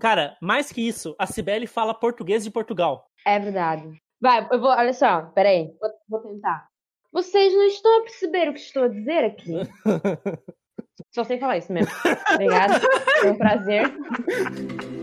[0.00, 3.08] Cara, mais que isso, a Cibele fala português de Portugal.
[3.26, 3.90] É verdade.
[4.20, 6.68] Vai, eu vou, olha só, peraí, vou, vou tentar.
[7.12, 9.54] Vocês não estão a perceber o que estou a dizer aqui?
[11.14, 11.92] Só sei falar isso mesmo.
[12.32, 12.80] Obrigada.
[13.20, 13.92] Foi um prazer.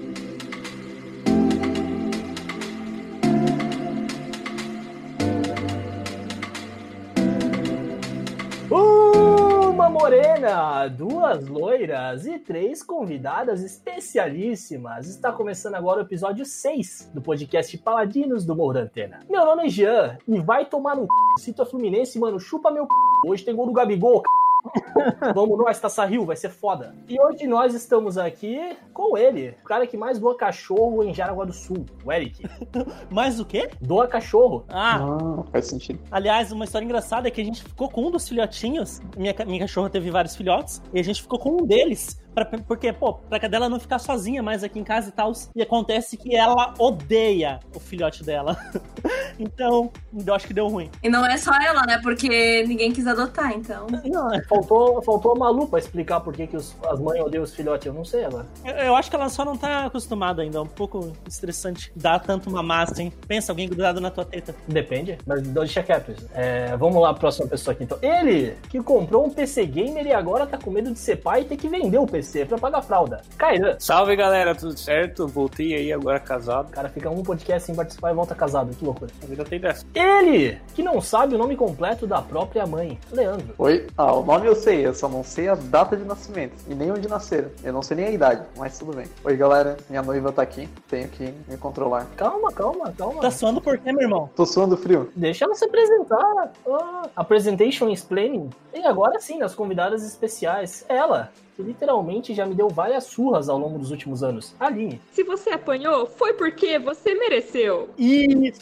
[9.91, 15.05] morena, duas loiras e três convidadas especialíssimas.
[15.07, 19.19] Está começando agora o episódio 6 do podcast Paladinos do Morro da Antena.
[19.29, 21.05] Meu nome é Jean e vai tomar no
[21.37, 21.51] c...
[21.51, 22.89] Tu é Fluminense, mano, chupa meu c...
[23.27, 24.40] Hoje tem gol do Gabigol, c...
[25.33, 26.93] Vamos nós, Taça Rio, vai ser foda.
[27.07, 31.45] E hoje nós estamos aqui com ele, o cara que mais doa cachorro em Jaraguá
[31.45, 32.43] do Sul, o Eric.
[33.09, 33.69] Mais o quê?
[33.81, 34.65] Doa cachorro.
[34.69, 35.99] Ah, Ah, faz sentido.
[36.11, 39.01] aliás, uma história engraçada é que a gente ficou com um dos filhotinhos.
[39.17, 40.81] Minha, minha cachorra teve vários filhotes.
[40.93, 42.20] E a gente ficou com um deles.
[42.33, 45.31] Pra, porque, pô, pra cadela não ficar sozinha mais aqui em casa e tal.
[45.55, 48.57] E acontece que ela odeia o filhote dela.
[49.39, 49.91] então,
[50.25, 50.89] eu acho que deu ruim.
[51.03, 51.99] E não é só ela, né?
[52.01, 53.87] Porque ninguém quis adotar, então.
[54.05, 57.53] Não, Faltou, faltou a Malu pra explicar por que, que os- as mães odeiam os
[57.53, 58.45] filhotes, eu não sei agora.
[58.63, 60.57] eu, eu acho que ela só não tá acostumada ainda.
[60.57, 63.11] É um pouco estressante dar tanto mamar assim.
[63.27, 64.55] Pensa, alguém grudado na tua teta.
[64.67, 66.27] Depende, mas deixa quieto isso.
[66.33, 67.97] É, vamos lá, próxima pessoa aqui então.
[68.01, 71.45] Ele, que comprou um PC Gamer e agora tá com medo de ser pai e
[71.45, 73.21] ter que vender o PC pra pagar fralda.
[73.37, 73.75] Kairan.
[73.79, 75.27] Salve galera, tudo certo?
[75.27, 76.69] Voltei aí agora casado.
[76.69, 79.11] O cara fica um podcast sem participar e volta casado, que loucura.
[79.23, 79.85] A vida tem dessa.
[79.93, 83.53] Ele, que não sabe o nome completo da própria mãe, Leandro.
[83.57, 83.87] Oi?
[83.97, 86.91] Ah, o nome eu sei, eu só não sei a data de nascimento e nem
[86.91, 87.49] onde nasceram.
[87.63, 89.05] Eu não sei nem a idade, mas tudo bem.
[89.23, 92.07] Oi, galera, minha noiva tá aqui, tenho que me controlar.
[92.15, 93.21] Calma, calma, calma.
[93.21, 94.29] Tá suando por quê, meu irmão?
[94.35, 95.11] Tô suando frio.
[95.15, 96.51] Deixa ela se apresentar.
[96.67, 98.49] Ah, a presentation explaining.
[98.73, 103.57] E agora sim, nas convidadas especiais, ela, que literalmente já me deu várias surras ao
[103.57, 104.55] longo dos últimos anos.
[104.59, 105.01] Aline.
[105.11, 107.89] Se você apanhou, foi porque você mereceu.
[107.97, 108.61] Isso.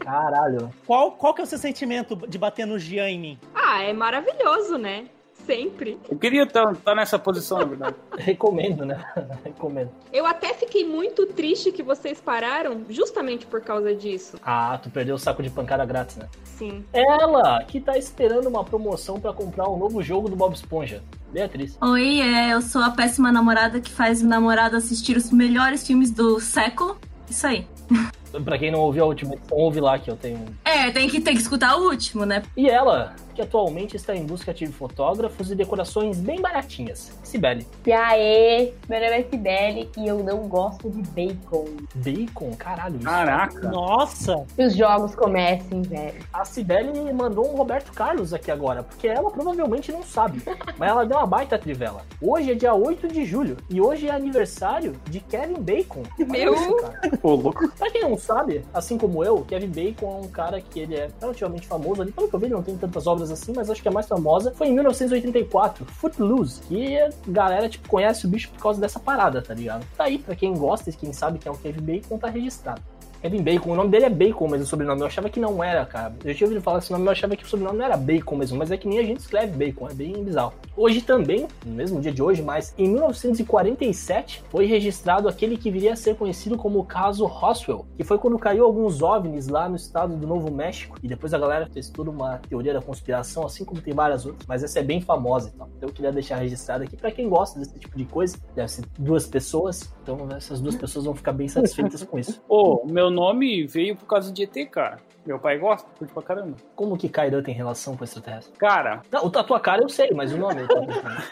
[0.00, 0.70] Caralho.
[0.86, 3.38] Qual, qual que é o seu sentimento de bater no Gian em mim?
[3.54, 5.06] Ah, é maravilhoso, né?
[5.46, 5.98] Sempre.
[6.08, 7.96] Eu queria estar nessa posição, na verdade.
[8.16, 9.04] Recomendo, né?
[9.44, 9.90] Recomendo.
[10.12, 14.38] Eu até fiquei muito triste que vocês pararam justamente por causa disso.
[14.42, 16.28] Ah, tu perdeu o saco de pancada grátis, né?
[16.44, 16.84] Sim.
[16.92, 21.02] Ela, que tá esperando uma promoção pra comprar um novo jogo do Bob Esponja.
[21.32, 21.76] Beatriz.
[21.80, 26.12] Oi, é, eu sou a péssima namorada que faz o namorado assistir os melhores filmes
[26.12, 26.96] do século.
[27.28, 27.66] Isso aí.
[28.42, 30.44] Pra quem não ouviu a última edição, ouve lá que eu tenho.
[30.64, 32.42] É, tem que, tem que escutar o último, né?
[32.56, 37.12] E ela, que atualmente está em busca de fotógrafos e decorações bem baratinhas.
[37.34, 37.66] Sibeli.
[37.84, 41.64] E aí, meu nome é Sibeli e eu não gosto de bacon.
[41.96, 42.52] Bacon?
[42.56, 42.94] Caralho.
[42.94, 43.04] isso.
[43.04, 43.68] Caraca.
[43.70, 44.46] Nossa!
[44.54, 46.14] Que os jogos comecem, velho.
[46.32, 50.42] A Sibeli me mandou um Roberto Carlos aqui agora, porque ela provavelmente não sabe.
[50.78, 52.02] mas ela deu uma baita trivela.
[52.22, 56.04] Hoje é dia 8 de julho e hoje é aniversário de Kevin Bacon.
[56.16, 56.54] Olha Meu.
[56.54, 57.00] isso, cara.
[57.20, 57.68] Ô, louco.
[57.76, 61.08] Pra quem não sabe, assim como eu, Kevin Bacon é um cara que ele é
[61.20, 62.12] relativamente famoso ali.
[62.12, 64.06] Pelo que eu vi, ele não tem tantas obras assim, mas acho que a mais
[64.06, 69.00] famosa foi em 1984, Footloose, que a galera, tipo, conhece o bicho por causa dessa
[69.00, 69.86] parada, tá ligado?
[69.96, 72.82] Tá aí, pra quem gosta e quem sabe que é o Kevin Bacon, tá registrado.
[73.24, 75.86] Kevin Bacon, o nome dele é Bacon, mas o sobrenome eu achava que não era,
[75.86, 76.14] cara.
[76.22, 78.58] Eu tinha ouvido falar esse nome, eu achava que o sobrenome não era Bacon mesmo,
[78.58, 80.52] mas é que nem a gente escreve Bacon, é bem bizarro.
[80.76, 85.94] Hoje também, no mesmo dia de hoje, mas em 1947, foi registrado aquele que viria
[85.94, 89.76] a ser conhecido como o caso Roswell, que foi quando caiu alguns OVNIs lá no
[89.76, 93.64] estado do Novo México, e depois a galera fez toda uma teoria da conspiração, assim
[93.64, 95.66] como tem várias outras, mas essa é bem famosa então.
[95.78, 98.84] Então eu queria deixar registrado aqui pra quem gosta desse tipo de coisa, deve ser
[98.98, 102.42] duas pessoas, então essas duas pessoas vão ficar bem satisfeitas com isso.
[102.46, 104.98] Ô, meu nome veio por causa de ET, cara.
[105.24, 106.56] Meu pai gosta, curte pra caramba.
[106.76, 108.52] Como que Kairan tem relação com extraterrestre?
[108.58, 111.22] Cara, Não, a tua cara eu sei, mas o nome eu pensando.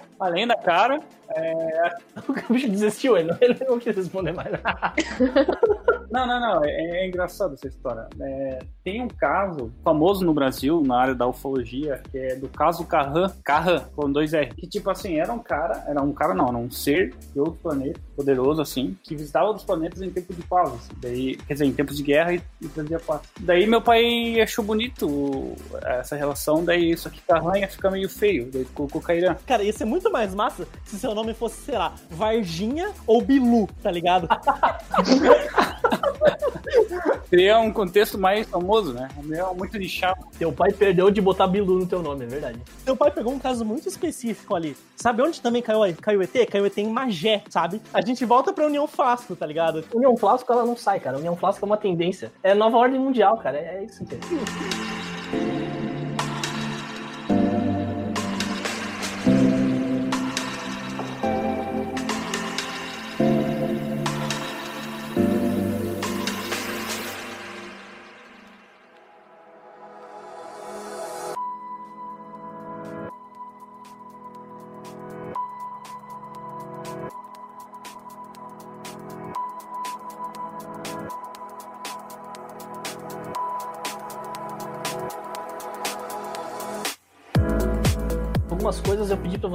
[0.20, 1.00] além da cara,
[2.48, 4.94] O bicho desistiu, ele não, ele não quis responder mais nada.
[6.10, 6.64] Não, não, não.
[6.64, 8.08] É, é engraçado essa história.
[8.20, 12.84] É, tem um caso famoso no Brasil, na área da ufologia, que é do caso
[12.84, 14.52] Carran, Carran, com dois R.
[14.56, 17.60] Que, tipo assim, era um cara, era um cara não, era um ser de outro
[17.62, 20.72] planeta, poderoso, assim, que visitava outros planetas em tempo de paz.
[20.72, 20.92] assim.
[21.00, 23.20] Daí, quer dizer, em tempos de guerra e, e trazia paz.
[23.38, 25.54] Daí meu pai achou bonito
[25.84, 28.50] essa relação, daí isso aqui Carran ia ficar meio feio.
[28.50, 29.36] Daí colocou Cairan.
[29.46, 33.68] Cara, ia ser muito mais massa se seu nome fosse, sei lá, Varginha ou Bilu,
[33.82, 34.28] tá ligado?
[37.28, 39.08] Seria um contexto mais famoso, né?
[39.16, 40.20] O meu é muito nichado.
[40.36, 42.58] Teu pai perdeu de botar Bilu no teu nome, é verdade.
[42.84, 44.76] Seu pai pegou um caso muito específico ali.
[44.96, 46.32] Sabe onde também caiu, caiu ET?
[46.50, 47.80] Caiu ET em Magé, sabe?
[47.94, 49.84] A gente volta pra União Flasco, tá ligado?
[49.94, 51.18] União Flasco, ela não sai, cara.
[51.18, 52.32] União Flasco é uma tendência.
[52.42, 53.58] É nova ordem mundial, cara.
[53.58, 54.16] É isso que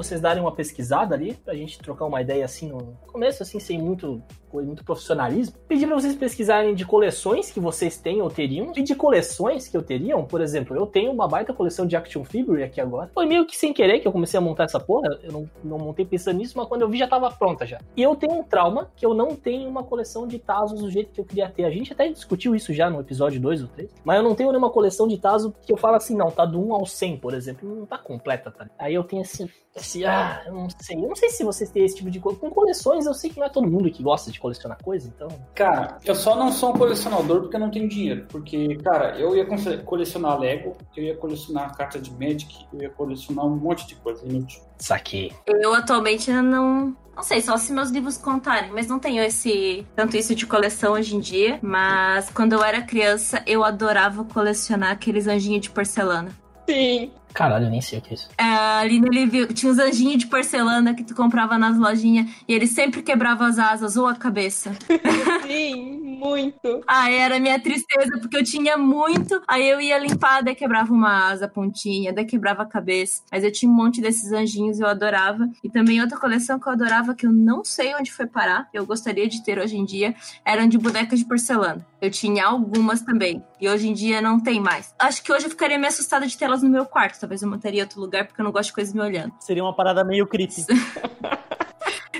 [0.05, 3.77] vocês darem uma pesquisada ali, pra gente trocar uma ideia assim no começo, assim, sem
[3.77, 4.21] muito,
[4.53, 5.55] muito profissionalismo.
[5.67, 9.75] Pedi pra vocês pesquisarem de coleções que vocês têm ou teriam, e de coleções que
[9.75, 10.25] eu teriam.
[10.25, 13.09] Por exemplo, eu tenho uma baita coleção de action figure aqui agora.
[13.13, 15.19] Foi meio que sem querer que eu comecei a montar essa porra.
[15.23, 17.79] Eu não, não montei pensando nisso, mas quando eu vi já tava pronta já.
[17.95, 21.11] E eu tenho um trauma que eu não tenho uma coleção de Tazos do jeito
[21.11, 21.65] que eu queria ter.
[21.65, 23.89] A gente até discutiu isso já no episódio 2 ou 3.
[24.03, 26.59] Mas eu não tenho nenhuma coleção de Tazo que eu falo assim, não, tá do
[26.59, 27.67] 1 ao 100, por exemplo.
[27.67, 28.69] Não tá completa, tá?
[28.77, 30.97] Aí eu tenho esse, esse ah, eu não sei.
[30.97, 32.37] Eu não sei se vocês têm esse tipo de coisa.
[32.39, 35.27] Com coleções, eu sei que não é todo mundo que gosta de colecionar coisa, então.
[35.53, 38.25] Cara, eu só não sou um colecionador porque eu não tenho dinheiro.
[38.27, 42.89] Porque, cara, eu ia cole- colecionar Lego, eu ia colecionar carta de Magic, eu ia
[42.89, 44.61] colecionar um monte de coisa inútil.
[44.77, 45.31] Saquei.
[45.45, 46.95] Eu atualmente não.
[47.15, 50.93] Não sei, só se meus livros contarem, mas não tenho esse tanto isso de coleção
[50.93, 51.59] hoje em dia.
[51.61, 56.29] Mas quando eu era criança, eu adorava colecionar aqueles anjinhos de porcelana.
[56.69, 57.11] Sim.
[57.35, 58.29] Caralho, eu nem sei o que é isso.
[58.37, 62.53] É, ali no livro tinha uns anjinhos de porcelana que tu comprava nas lojinhas e
[62.53, 64.71] eles sempre quebravam as asas ou a cabeça.
[65.45, 66.81] Sim, muito.
[66.87, 69.41] Aí era minha tristeza, porque eu tinha muito.
[69.49, 73.21] Aí eu ia limpar, daí quebrava uma asa, pontinha, daí quebrava a cabeça.
[73.29, 75.49] Mas eu tinha um monte desses anjinhos, eu adorava.
[75.61, 78.85] E também outra coleção que eu adorava, que eu não sei onde foi parar, eu
[78.85, 80.15] gostaria de ter hoje em dia,
[80.45, 81.85] eram de bonecas de porcelana.
[82.05, 83.43] Eu tinha algumas também.
[83.59, 84.93] E hoje em dia não tem mais.
[84.99, 87.19] Acho que hoje eu ficaria meio assustada de tê-las no meu quarto.
[87.19, 89.33] Talvez eu manteria outro lugar, porque eu não gosto de coisas me olhando.
[89.39, 90.65] Seria uma parada meio creepy.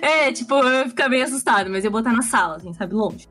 [0.02, 2.94] É, tipo, eu ia ficar bem assustada, mas eu ia botar na sala, assim, sabe,
[2.94, 3.28] longe.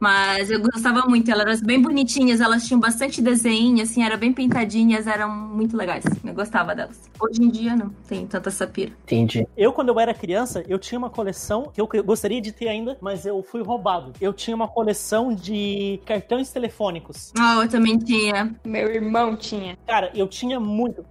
[0.00, 4.32] Mas eu gostava muito, elas eram bem bonitinhas, elas tinham bastante desenho, assim, eram bem
[4.32, 6.04] pintadinhas, eram muito legais.
[6.24, 7.10] Eu gostava delas.
[7.20, 8.92] Hoje em dia não tem tanta essa pira.
[9.02, 9.46] Entendi.
[9.54, 12.96] Eu, quando eu era criança, eu tinha uma coleção que eu gostaria de ter ainda,
[12.98, 14.14] mas eu fui roubado.
[14.20, 17.32] Eu tinha uma coleção de cartões telefônicos.
[17.38, 18.56] Oh, eu também tinha.
[18.64, 19.76] Meu irmão tinha.
[19.86, 21.04] Cara, eu tinha muito.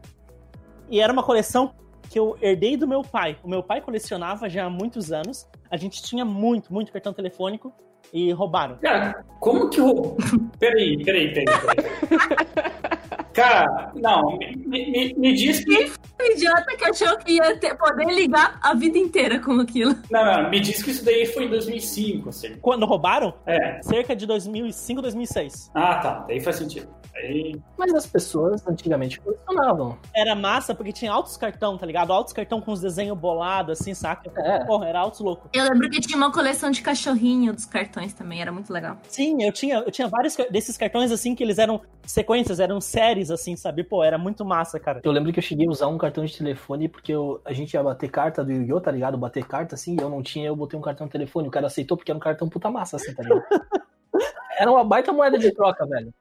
[0.90, 1.76] E era uma coleção
[2.10, 3.38] que eu herdei do meu pai.
[3.44, 5.48] O meu pai colecionava já há muitos anos.
[5.70, 7.72] A gente tinha muito, muito cartão telefônico
[8.14, 8.78] e roubaram.
[8.78, 10.16] Cara, como que o.
[10.60, 11.90] Peraí, peraí, peraí, peraí.
[13.34, 15.92] Cara, não, me, me, me diz que.
[16.22, 19.96] Um idiota que achou que ia ter- poder ligar a vida inteira com aquilo.
[20.12, 22.56] Não, não, me diz que isso daí foi em 2005, assim.
[22.62, 23.34] Quando roubaram?
[23.46, 23.82] É.
[23.82, 25.72] Cerca de 2005, 2006.
[25.74, 26.26] Ah, tá.
[26.28, 26.90] Daí faz sentido.
[27.16, 27.54] Aí.
[27.78, 29.98] Mas as pessoas antigamente colecionavam.
[30.16, 32.14] Era massa porque tinha altos cartão, tá ligado?
[32.14, 34.32] Altos cartão com os desenhos bolados, assim, saca?
[34.38, 34.64] É.
[34.64, 35.50] Porra, era altos louco.
[35.52, 38.98] Eu lembro que tinha uma coleção de cachorrinho dos cartões também, era muito legal.
[39.10, 43.30] Sim, eu tinha, eu tinha vários desses cartões, assim, que eles eram sequências, eram séries,
[43.30, 43.84] assim, sabe?
[43.84, 45.02] Pô, era muito massa, cara.
[45.04, 47.74] Eu lembro que eu cheguei a usar um cartão de telefone porque eu- a gente
[47.74, 49.18] ia bater carta do Yu-Gi-Oh!, tá ligado?
[49.18, 51.48] Bater carta assim, eu não tinha, eu botei um cartão de telefone.
[51.48, 53.44] O cara aceitou porque era um cartão puta massa, assim, tá ligado?
[54.60, 56.14] Era uma baita moeda de troca, velho.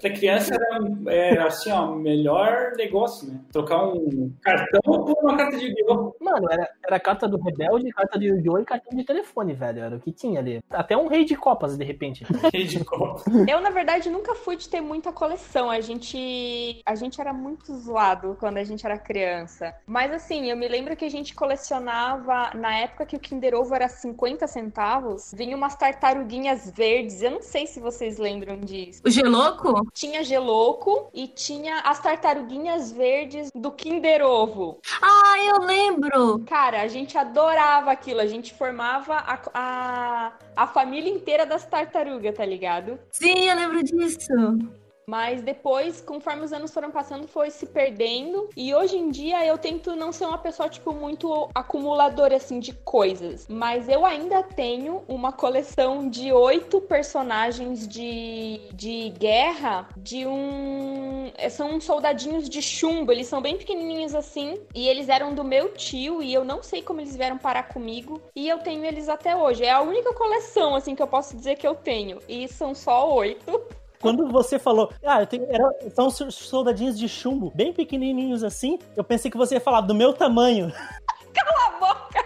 [0.00, 3.40] Pra criança era, era assim, ó, melhor negócio, né?
[3.52, 6.14] Trocar um cartão por uma carta de Yu-Gi-Oh!
[6.20, 8.58] Mano, era, era carta do Rebelde, carta do Yu-Gi-Oh!
[8.58, 9.82] e cartão de telefone, velho.
[9.82, 10.62] Era o que tinha ali.
[10.70, 12.24] Até um rei de copas, de repente.
[12.52, 13.16] Ridículo.
[13.48, 15.70] Eu, na verdade, nunca fui de ter muita coleção.
[15.70, 16.80] A gente.
[16.84, 19.74] A gente era muito zoado quando a gente era criança.
[19.86, 22.50] Mas assim, eu me lembro que a gente colecionava.
[22.54, 27.22] Na época que o Kinder Ovo era 50 centavos, vinha umas tartaruguinhas verdes.
[27.22, 28.97] Eu não sei se vocês lembram disso.
[29.04, 29.88] O Geloco?
[29.92, 34.80] Tinha geloco e tinha as tartaruguinhas verdes do Kinder Ovo.
[35.00, 36.40] Ah, eu lembro!
[36.46, 38.20] Cara, a gente adorava aquilo.
[38.20, 42.98] A gente formava a, a, a família inteira das tartarugas, tá ligado?
[43.10, 44.28] Sim, eu lembro disso.
[45.08, 48.50] Mas depois, conforme os anos foram passando, foi se perdendo.
[48.54, 52.74] E hoje em dia eu tento não ser uma pessoa, tipo, muito acumuladora, assim, de
[52.74, 53.46] coisas.
[53.48, 61.32] Mas eu ainda tenho uma coleção de oito personagens de, de guerra de um.
[61.48, 63.10] São uns soldadinhos de chumbo.
[63.10, 64.60] Eles são bem pequenininhos assim.
[64.74, 66.22] E eles eram do meu tio.
[66.22, 68.20] E eu não sei como eles vieram parar comigo.
[68.36, 69.64] E eu tenho eles até hoje.
[69.64, 72.18] É a única coleção, assim, que eu posso dizer que eu tenho.
[72.28, 73.58] E são só oito.
[74.00, 78.78] Quando você falou, ah, eu tenho, era, são os soldadinhos de chumbo, bem pequenininhos assim,
[78.96, 80.72] eu pensei que você ia falar do meu tamanho.
[81.34, 82.24] Cala a boca!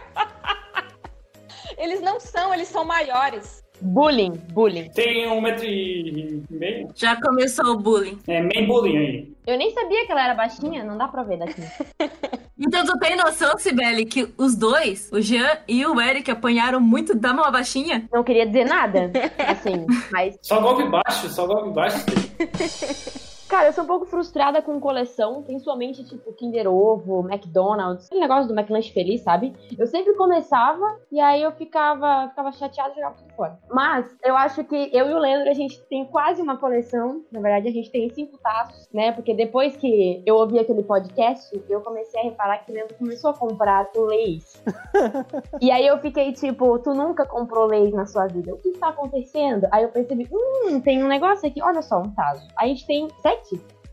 [1.79, 3.62] Eles não são, eles são maiores.
[3.83, 4.89] Bullying, bullying.
[4.91, 6.89] Tem um metro e meio.
[6.95, 8.19] Já começou o bullying.
[8.29, 9.33] É, meio bullying aí.
[9.45, 11.63] Eu nem sabia que ela era baixinha, não dá pra ver daqui.
[12.65, 17.13] Então tu tem noção, Sibeli, que os dois, o Jean e o Eric, apanharam muito
[17.13, 18.09] da mão baixinha?
[18.13, 19.11] Não queria dizer nada,
[19.49, 20.39] assim, mas...
[20.43, 22.07] Só golpe baixo, só golpe baixo.
[23.53, 28.49] Cara, eu sou um pouco frustrada com coleção, principalmente tipo Kinder Ovo, McDonald's, aquele negócio
[28.49, 29.55] do McLanche Feliz, sabe?
[29.79, 33.59] Eu sempre começava e aí eu ficava, ficava chateada e jogava tudo fora.
[33.71, 37.23] Mas eu acho que eu e o Leandro, a gente tem quase uma coleção.
[37.31, 39.13] Na verdade, a gente tem cinco tazos, né?
[39.13, 43.33] Porque depois que eu ouvi aquele podcast, eu comecei a reparar que o Leandro começou
[43.33, 44.63] a comprar leis.
[45.61, 48.55] e aí eu fiquei tipo, tu nunca comprou leis na sua vida.
[48.55, 49.69] O que está acontecendo?
[49.71, 52.49] Aí eu percebi, hum, tem um negócio aqui, olha só, um taso.
[52.57, 53.42] A gente tem sete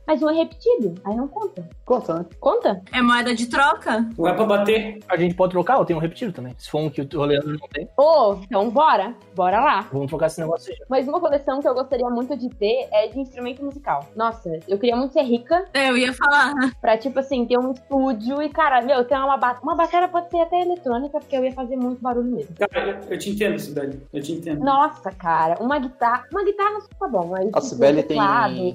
[0.08, 1.70] mas um é repetido, aí não conta.
[1.86, 2.26] Conta, né?
[2.40, 2.82] Conta?
[2.92, 4.10] É moeda de troca?
[4.18, 4.98] Não é pra bater.
[5.08, 6.56] A gente pode trocar, eu tenho um repetido também.
[6.58, 9.82] Se for um que o Leandro não tem, Ô, então bora, bora lá.
[9.94, 10.78] vamos trocar esse negócio aí.
[10.90, 14.08] Mas uma coleção que eu gostaria muito de ter é de instrumento musical.
[14.16, 16.54] Nossa, eu queria muito ser rica É, eu ia falar.
[16.82, 20.32] pra, tipo assim, ter um estúdio e, cara, meu, ter uma, ba uma bateria pode
[20.32, 22.56] ser até eletrônica, porque eu ia fazer muito barulho mesmo.
[22.56, 24.02] Cara, eu, te entendo, Sibeli.
[24.12, 24.64] Eu te entendo.
[24.64, 26.26] Nossa, cara, uma guitarra.
[26.32, 27.50] Uma guitarra tá bom, mas.
[27.54, 28.18] A Cibele tem-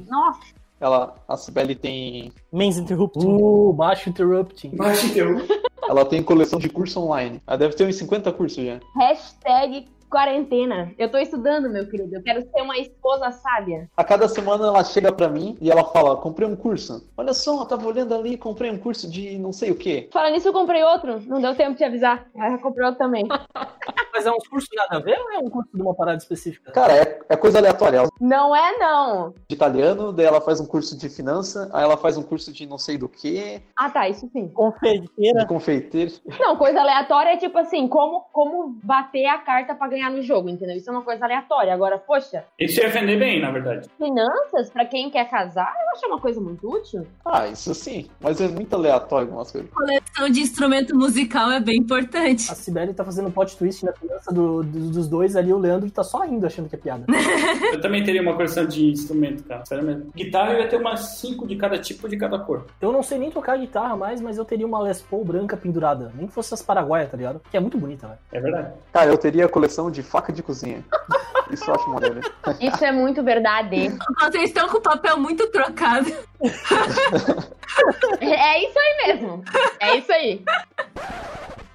[0.08, 0.40] Nossa,
[0.84, 2.30] Ela, a Sibeli tem.
[2.52, 3.26] Men's Interrupting.
[3.26, 4.72] Uh, baixo interrupting.
[4.76, 5.38] Mas deu.
[5.88, 7.40] Ela tem coleção de curso online.
[7.46, 8.78] Ela deve ter uns 50 cursos já.
[8.94, 9.86] hashtag
[10.18, 10.92] quarentena.
[10.96, 12.14] Eu tô estudando, meu querido.
[12.14, 13.90] Eu quero ser uma esposa sábia.
[13.96, 17.10] A cada semana ela chega pra mim e ela fala: comprei um curso.
[17.16, 20.08] Olha só, eu tava olhando ali, comprei um curso de não sei o que.
[20.12, 21.20] Fala nisso, eu comprei outro.
[21.26, 22.26] Não deu tempo de avisar.
[22.38, 23.26] Aí eu comprei outro também.
[24.16, 26.70] Mas é uns cursos nada a ver ou é um curso de uma parada específica?
[26.70, 27.96] Cara, é, é coisa aleatória.
[27.98, 29.34] Ela Não é, não.
[29.48, 32.64] de italiano, daí ela faz um curso de finança, aí ela faz um curso de
[32.64, 34.46] não sei do que, Ah, tá, isso sim.
[34.50, 35.40] Confeiteira.
[35.40, 36.12] de confeiteiro.
[36.38, 40.48] Não, coisa aleatória é tipo assim, como, como bater a carta pra ganhar no jogo,
[40.48, 40.76] entendeu?
[40.76, 41.72] Isso é uma coisa aleatória.
[41.74, 43.88] Agora, poxa, Isso ia vender bem, na verdade.
[43.98, 47.06] finanças, pra quem quer casar, eu acho uma coisa muito útil.
[47.24, 49.70] Ah, isso sim, mas é muito aleatório algumas coisas.
[49.70, 52.50] Coleção de instrumento musical é bem importante.
[52.50, 55.58] A Sibeli tá fazendo um plot twist na criança do- do- dos dois ali, o
[55.58, 57.04] Leandro tá só rindo achando que é piada.
[57.72, 59.64] Eu também teria uma coleção de instrumento, cara.
[59.66, 60.10] Sério mesmo.
[60.14, 62.66] Guitarra eu ia ter umas 5 de cada tipo, de cada cor.
[62.80, 66.12] Eu não sei nem tocar guitarra mais, mas eu teria uma Les Paul branca pendurada.
[66.14, 67.40] Nem que fosse as paraguaias, tá ligado?
[67.50, 68.18] Que é muito bonita, velho.
[68.32, 68.72] É verdade.
[68.92, 70.84] Cara, eu teria a coleção de faca de cozinha.
[71.50, 72.20] Isso eu acho maneiro.
[72.60, 73.96] Isso é muito verdade.
[74.20, 76.12] Vocês estão com o papel muito trocado.
[78.20, 79.42] É isso aí mesmo.
[79.80, 80.44] É isso aí.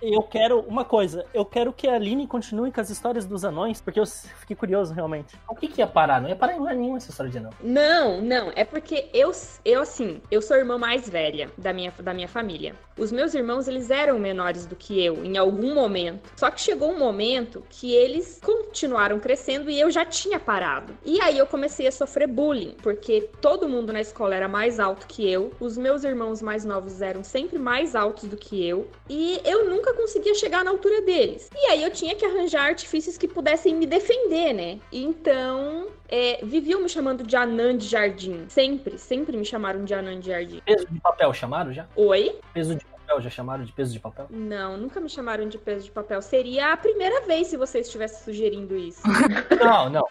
[0.02, 1.26] Eu quero uma coisa.
[1.34, 4.94] Eu quero que a Aline continue com as histórias dos anões, porque eu fiquei curioso
[4.94, 5.36] realmente.
[5.48, 6.22] O que que ia parar?
[6.22, 7.50] Não ia parar em lugar nenhum essa história de não.
[7.62, 9.32] Não, não, é porque eu,
[9.66, 12.76] eu assim, eu sou a irmã mais velha da minha, da minha família.
[12.98, 16.32] Os meus irmãos, eles eram menores do que eu em algum momento.
[16.36, 20.94] Só que chegou um momento que eles continuaram crescendo e eu já tinha parado.
[21.06, 25.08] E aí eu comecei a sofrer bullying, porque todo mundo na escola era mais alto
[25.08, 29.40] que eu, os meus irmãos mais novos eram sempre mais altos do que eu, e
[29.44, 31.50] eu nunca conseguia chegar na altura deles.
[31.56, 34.80] E aí eu tinha que arranjar artifícios que pudessem me defender, né?
[34.92, 38.46] Então, é, viviam me chamando de anã de jardim.
[38.50, 40.62] Sempre, sempre me chamaram de anã de jardim.
[40.66, 41.88] Peso de papel chamaram já?
[41.96, 42.40] Oi?
[42.54, 44.28] Peso de papel já chamaram de peso de papel?
[44.30, 46.22] Não, nunca me chamaram de peso de papel.
[46.22, 49.02] Seria a primeira vez se você estivesse sugerindo isso.
[49.60, 50.06] Não, não.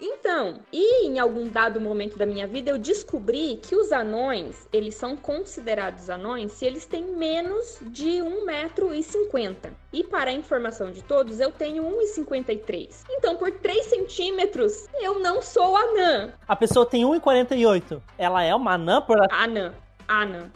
[0.00, 4.94] Então, e em algum dado momento da minha vida eu descobri que os anões, eles
[4.94, 9.72] são considerados anões se eles têm menos de 1,50m.
[9.92, 13.04] E para a informação de todos, eu tenho 1,53.
[13.10, 16.32] Então, por 3 centímetros, eu não sou anã.
[16.48, 18.00] A pessoa tem 1,48.
[18.16, 19.18] Ela é uma anã por...
[19.30, 19.74] Anã.
[20.08, 20.50] Anã.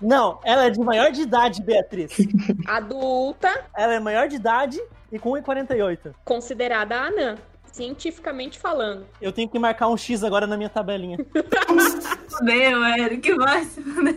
[0.00, 2.12] Não, ela é de maior de idade, Beatriz.
[2.66, 6.12] Adulta, Ela é maior de idade e com 1,48.
[6.24, 7.36] considerada anã.
[7.74, 9.04] Cientificamente falando.
[9.20, 11.18] Eu tenho que marcar um X agora na minha tabelinha.
[12.40, 14.16] Meu, Eric, vai se fuder.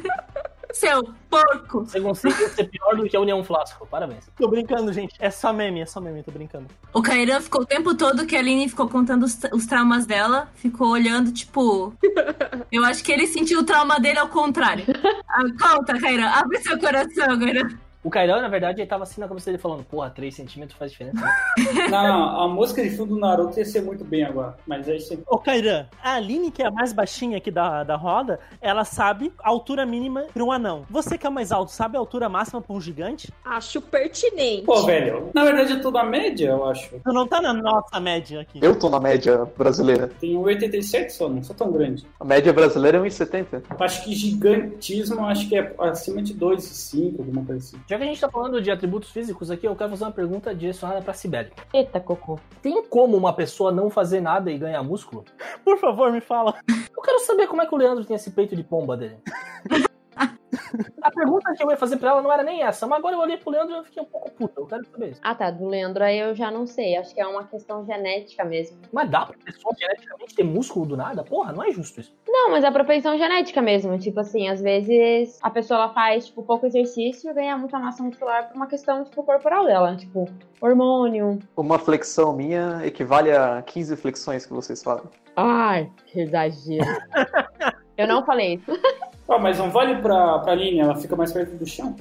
[0.71, 1.79] Seu porco.
[1.79, 3.87] Você consegue ser pior do que a União Flasco.
[3.87, 4.29] Parabéns.
[4.37, 5.15] Tô brincando, gente.
[5.17, 6.67] É só meme, é só meme, tô brincando.
[6.93, 10.51] O Kairan ficou o tempo todo que a Aline ficou contando os, os traumas dela,
[10.53, 11.95] ficou olhando, tipo.
[12.71, 14.85] Eu acho que ele sentiu o trauma dele ao contrário.
[15.27, 17.86] Ah, conta, Kairan, abre seu coração, Kairan.
[18.07, 20.91] O Kairan, na verdade, ele tava assim na cabeça dele falando, porra, 3 centímetros faz
[20.91, 21.19] diferença.
[21.19, 21.29] né?
[21.91, 24.55] Não, não, a música de fundo do Naruto ia ser muito bem agora.
[24.65, 25.19] Mas é isso aí.
[25.27, 29.33] Ô, Kairan, a Aline, que é a mais baixinha aqui da, da roda, ela sabe
[29.43, 30.85] a altura mínima pra um anão.
[30.89, 33.29] Você que é o mais alto, sabe a altura máxima pra um gigante?
[33.43, 34.63] Acho pertinente.
[34.63, 36.89] Pô, velho, na verdade eu tô na média, eu acho.
[37.03, 38.59] Tu não tá na nossa média aqui.
[38.61, 40.09] Eu tô na média brasileira.
[40.19, 42.05] Tenho 1,87 só, não sou tão grande.
[42.19, 43.63] A média brasileira é 1,70.
[43.79, 47.77] Acho que gigantismo, acho que é acima de 2,5, alguma coisa assim.
[47.87, 50.53] Já que a gente tá falando de atributos físicos aqui, eu quero fazer uma pergunta
[50.53, 51.51] direcionada pra Sibeli.
[51.73, 52.39] Eita, cocô.
[52.61, 55.25] Tem como uma pessoa não fazer nada e ganhar músculo?
[55.63, 56.55] Por favor, me fala.
[56.67, 59.17] Eu quero saber como é que o Leandro tem esse peito de pomba dele.
[61.01, 63.19] A pergunta que eu ia fazer pra ela não era nem essa, mas agora eu
[63.19, 64.59] olhei pro Leandro e eu fiquei um pouco puta.
[64.59, 65.21] Eu quero saber isso.
[65.23, 65.49] Ah, tá.
[65.51, 66.97] Do Leandro aí eu já não sei.
[66.97, 68.77] Acho que é uma questão genética mesmo.
[68.91, 71.23] Mas dá pra pessoa geneticamente ter músculo do nada?
[71.23, 72.15] Porra, não é justo isso.
[72.27, 73.97] Não, mas é propensão genética mesmo.
[73.97, 78.03] Tipo assim, às vezes a pessoa ela faz, tipo, pouco exercício e ganha muita massa
[78.03, 79.95] muscular por uma questão, tipo, corporal dela.
[79.95, 80.25] Tipo,
[80.61, 81.39] hormônio.
[81.55, 85.09] Uma flexão minha equivale a 15 flexões que vocês falam.
[85.35, 86.85] Ai, que exagero.
[87.97, 88.71] eu não falei isso.
[89.29, 91.95] Ah, mas não vale pra, pra linha, ela fica mais perto do chão.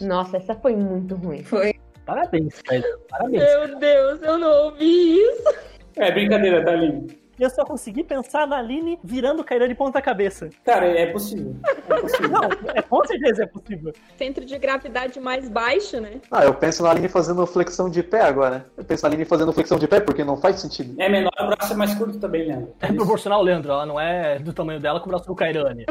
[0.00, 1.42] Nossa, essa foi muito ruim.
[1.42, 1.74] Foi.
[2.06, 2.84] Parabéns, Caio.
[3.10, 3.42] Parabéns.
[3.42, 5.54] Meu Deus, eu não ouvi isso.
[5.96, 7.06] É brincadeira, tá, Aline?
[7.38, 10.50] Eu só consegui pensar na Aline virando o Kairan de ponta cabeça.
[10.64, 11.54] Cara, é possível.
[11.88, 12.28] É possível.
[12.30, 13.92] Não, é, com certeza é possível.
[14.16, 16.20] Centro de gravidade mais baixo, né?
[16.30, 18.66] Ah, eu penso na Aline fazendo flexão de pé agora.
[18.76, 21.00] Eu penso na Aline fazendo flexão de pé porque não faz sentido.
[21.00, 22.74] É menor, o braço é mais curto também, Leandro.
[22.80, 23.70] É proporcional, Leandro.
[23.70, 25.86] Ela não é do tamanho dela com o braço do Kairane.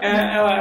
[0.00, 0.58] É, ela...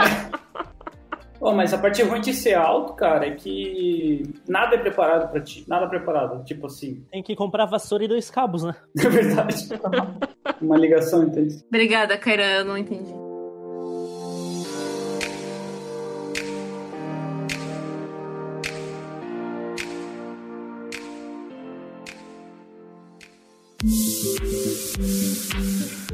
[1.39, 5.41] Pô, mas a parte ruim de ser alto, cara, é que nada é preparado pra
[5.41, 5.63] ti.
[5.67, 6.43] Nada preparado.
[6.43, 7.03] Tipo assim.
[7.11, 8.75] Tem que comprar vassoura e dois cabos, né?
[8.97, 9.55] É verdade.
[10.61, 11.63] Uma ligação, entende?
[11.67, 13.27] Obrigada, Kaira, eu não entendi.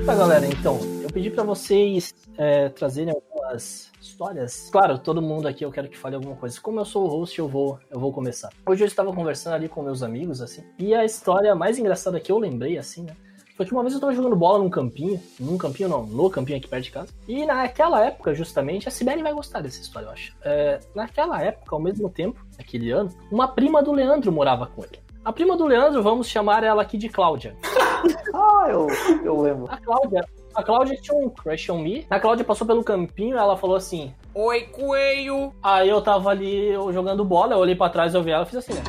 [0.01, 4.67] Tá, galera, então, eu pedi pra vocês é, trazerem algumas histórias.
[4.69, 6.59] Claro, todo mundo aqui eu quero que fale alguma coisa.
[6.59, 8.49] Como eu sou o host, eu vou, eu vou começar.
[8.65, 12.31] Hoje eu estava conversando ali com meus amigos, assim, e a história mais engraçada que
[12.31, 13.15] eu lembrei, assim, né?
[13.55, 16.57] Foi que uma vez eu tava jogando bola num campinho, num campinho não, no campinho
[16.57, 17.09] aqui perto de casa.
[17.27, 20.35] E naquela época, justamente, a Sibeli vai gostar dessa história, eu acho.
[20.41, 24.99] É, naquela época, ao mesmo tempo, naquele ano, uma prima do Leandro morava com ele.
[25.23, 27.55] A prima do Leandro, vamos chamar ela aqui de Cláudia.
[28.33, 28.87] Ah, eu,
[29.23, 29.67] eu lembro.
[29.69, 32.05] A Cláudia, a Cláudia tinha um crush on me.
[32.09, 35.53] A Cláudia passou pelo campinho, ela falou assim: Oi, coelho!
[35.61, 38.47] Aí eu tava ali eu jogando bola, eu olhei pra trás, eu vi ela e
[38.47, 38.81] fiz assim, né?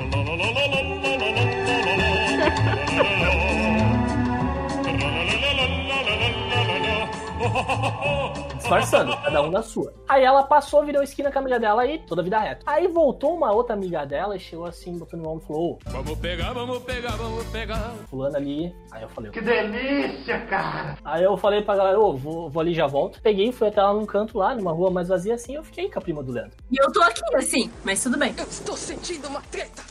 [8.65, 9.93] Disfarçando, cada um na sua.
[10.09, 12.63] Aí ela passou, virou esquina com a amiga dela e toda a vida reta.
[12.67, 15.79] Aí voltou uma outra amiga dela e chegou assim, botando no ombro e falou: Ô,
[15.91, 17.93] Vamos pegar, vamos pegar, vamos pegar.
[18.09, 18.75] fulano ali.
[18.91, 20.97] Aí eu falei: Que delícia, cara!
[21.05, 23.21] Aí eu falei pra galera: Ô, vou, vou ali e já volto.
[23.21, 25.99] Peguei, fui até lá num canto lá, numa rua mais vazia assim, eu fiquei com
[25.99, 26.57] a prima do Leandro.
[26.71, 28.35] E eu tô aqui, assim, mas tudo bem.
[28.39, 29.83] Eu estou sentindo uma treta.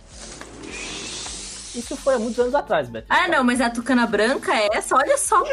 [1.76, 3.08] Isso foi há muitos anos atrás, Beto.
[3.10, 5.44] Ah, não, mas a tucana branca é essa, olha só.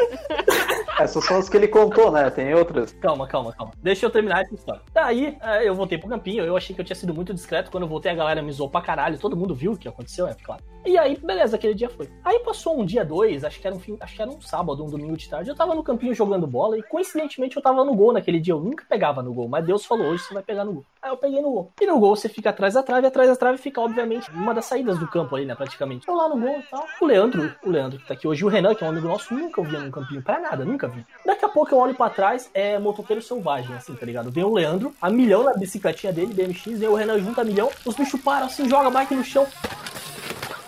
[0.99, 2.29] Essas são as que ele contou, né?
[2.29, 2.93] Tem outras.
[3.01, 3.73] Calma, calma, calma.
[3.81, 4.81] Deixa eu terminar essa história.
[4.93, 7.71] Daí, eh, eu voltei pro campinho, eu achei que eu tinha sido muito discreto.
[7.71, 9.17] Quando eu voltei, a galera me zoou pra caralho.
[9.17, 10.63] Todo mundo viu o que aconteceu, é claro.
[10.85, 12.09] E aí, beleza, aquele dia foi.
[12.23, 14.83] Aí passou um dia, dois, acho que era um fim, acho que era um sábado,
[14.83, 15.49] um domingo de tarde.
[15.49, 18.53] Eu tava no campinho jogando bola e coincidentemente eu tava no gol naquele dia.
[18.53, 20.85] Eu nunca pegava no gol, mas Deus falou, hoje você vai pegar no gol.
[21.01, 21.71] Aí eu peguei no gol.
[21.79, 24.65] E no gol você fica atrás da trave, atrás da trave fica, obviamente, uma das
[24.65, 26.05] saídas do campo ali, né, praticamente.
[26.11, 26.85] Lá no gol e tal.
[26.99, 29.33] O Leandro, o Leandro que tá aqui hoje, o Renan, que é um amigo nosso,
[29.33, 31.05] nunca via num campinho pra nada, nunca vi.
[31.25, 34.29] Daqui a pouco eu olho pra trás, é motoqueiro selvagem, assim, tá ligado?
[34.29, 37.69] Vem o Leandro, a milhão na bicicletinha dele, BMX, vem o Renan junto a milhão,
[37.85, 39.47] os bichos param assim, joga a bike no chão.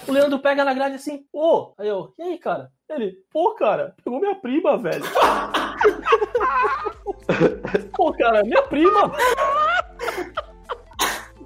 [0.07, 2.71] O Leandro pega na grade assim, ô, aí eu, e aí, cara?
[2.89, 5.03] Ele, pô, cara, pegou minha prima, velho.
[7.95, 9.11] pô, cara, minha prima.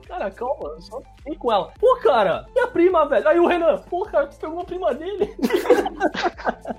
[0.07, 1.71] Cara, calma, só fiquei com ela.
[1.79, 3.27] Pô, cara, minha prima, velho.
[3.27, 5.33] Aí o Renan, pô, cara, tu pegou a prima dele.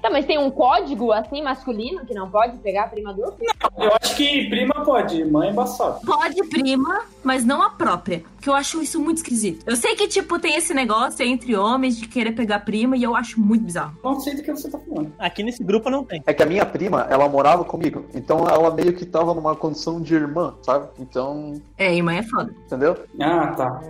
[0.03, 3.45] Tá, mas tem um código assim masculino que não pode pegar a prima do outro?
[3.77, 6.01] Eu acho que prima pode, mãe é embaçado.
[6.07, 8.23] Pode prima, mas não a própria.
[8.41, 9.65] Que eu acho isso muito esquisito.
[9.67, 13.17] Eu sei que, tipo, tem esse negócio entre homens de querer pegar prima e eu
[13.17, 13.97] acho muito bizarro.
[14.05, 15.13] Não sei do que você tá falando.
[15.19, 16.23] Aqui nesse grupo não tem.
[16.27, 18.05] É que a minha prima, ela morava comigo.
[18.15, 20.87] Então ela meio que tava numa condição de irmã, sabe?
[21.01, 22.55] Então, É, irmã é foda.
[22.67, 22.97] entendeu?
[23.21, 23.81] Ah, tá.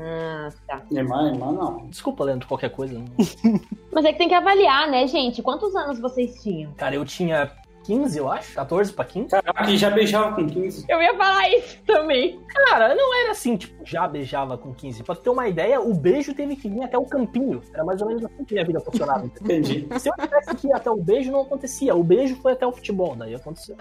[0.68, 0.82] Ah, tá.
[0.90, 1.86] Irmã, irmã não.
[1.86, 2.94] Desculpa, Leandro, qualquer coisa.
[2.98, 3.06] não-
[3.92, 5.42] Mas é que tem que avaliar, né, gente?
[5.42, 6.72] Quantos anos vocês tinham?
[6.74, 7.50] Cara, eu tinha
[7.88, 9.28] 15, eu acho, 14 pra 15.
[9.30, 10.84] Caraca, e já beijava com 15.
[10.86, 12.38] Eu ia falar isso também.
[12.46, 15.02] Cara, não era assim, tipo, já beijava com 15.
[15.02, 17.62] Pra tu ter uma ideia, o beijo teve que vir até o campinho.
[17.72, 19.24] Era mais ou menos assim que minha vida funcionava.
[19.24, 19.88] Entendi.
[19.98, 21.94] Se eu tivesse que ir até o beijo, não acontecia.
[21.96, 23.74] O beijo foi até o futebol, daí aconteceu.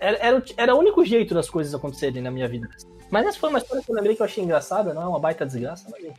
[0.00, 2.68] Era, era, o- era o único jeito das coisas acontecerem na minha vida.
[3.08, 5.20] Mas essa foi uma história que eu lembrei que eu achei engraçada, não é uma
[5.20, 6.12] baita desgraça, mas.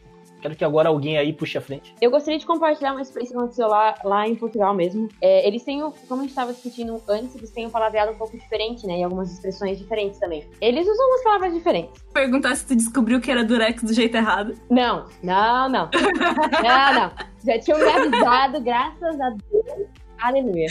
[0.46, 1.96] Quero que agora alguém aí puxe a frente.
[2.00, 5.08] Eu gostaria de compartilhar uma experiência que aconteceu lá, lá em Portugal mesmo.
[5.20, 8.38] É, eles têm, como a gente estava discutindo antes, eles têm um palavreado um pouco
[8.38, 9.00] diferente, né?
[9.00, 10.48] E algumas expressões diferentes também.
[10.62, 12.00] Eles usam umas palavras diferentes.
[12.14, 14.54] Perguntar se tu descobriu que era durex do jeito errado.
[14.70, 15.90] Não, não, não.
[16.62, 17.12] Não, não.
[17.44, 19.88] Já tinham me avisado, graças a Deus.
[20.20, 20.68] Aleluia.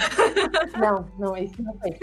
[0.78, 1.98] Não, não, isso não foi.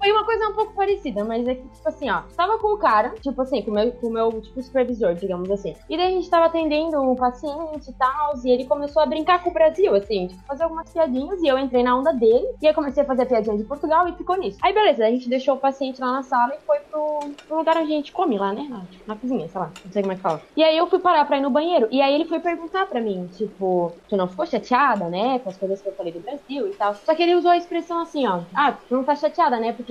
[0.00, 2.78] Foi uma coisa um pouco parecida, mas é que, tipo assim, ó, tava com o
[2.78, 5.74] cara, tipo assim, com o meu, com meu tipo, supervisor, digamos assim.
[5.90, 9.42] E daí a gente tava atendendo um paciente e tal, e ele começou a brincar
[9.44, 12.66] com o Brasil, assim, tipo, fazer algumas piadinhas, e eu entrei na onda dele, e
[12.66, 14.58] aí comecei a fazer piadinha de Portugal e ficou nisso.
[14.62, 17.76] Aí beleza, a gente deixou o paciente lá na sala e foi pro, pro lugar
[17.76, 18.66] onde a gente come lá, né?
[18.70, 20.40] Na, tipo, na cozinha, sei lá, não sei como é que fala.
[20.56, 23.02] E aí eu fui parar pra ir no banheiro, e aí ele foi perguntar pra
[23.02, 26.68] mim, tipo, tu não ficou chateada, né, com as coisas que eu falei do Brasil
[26.68, 26.94] e tal.
[26.94, 29.89] Só que ele usou a expressão assim, ó, ah, tu não tá chateada, né, porque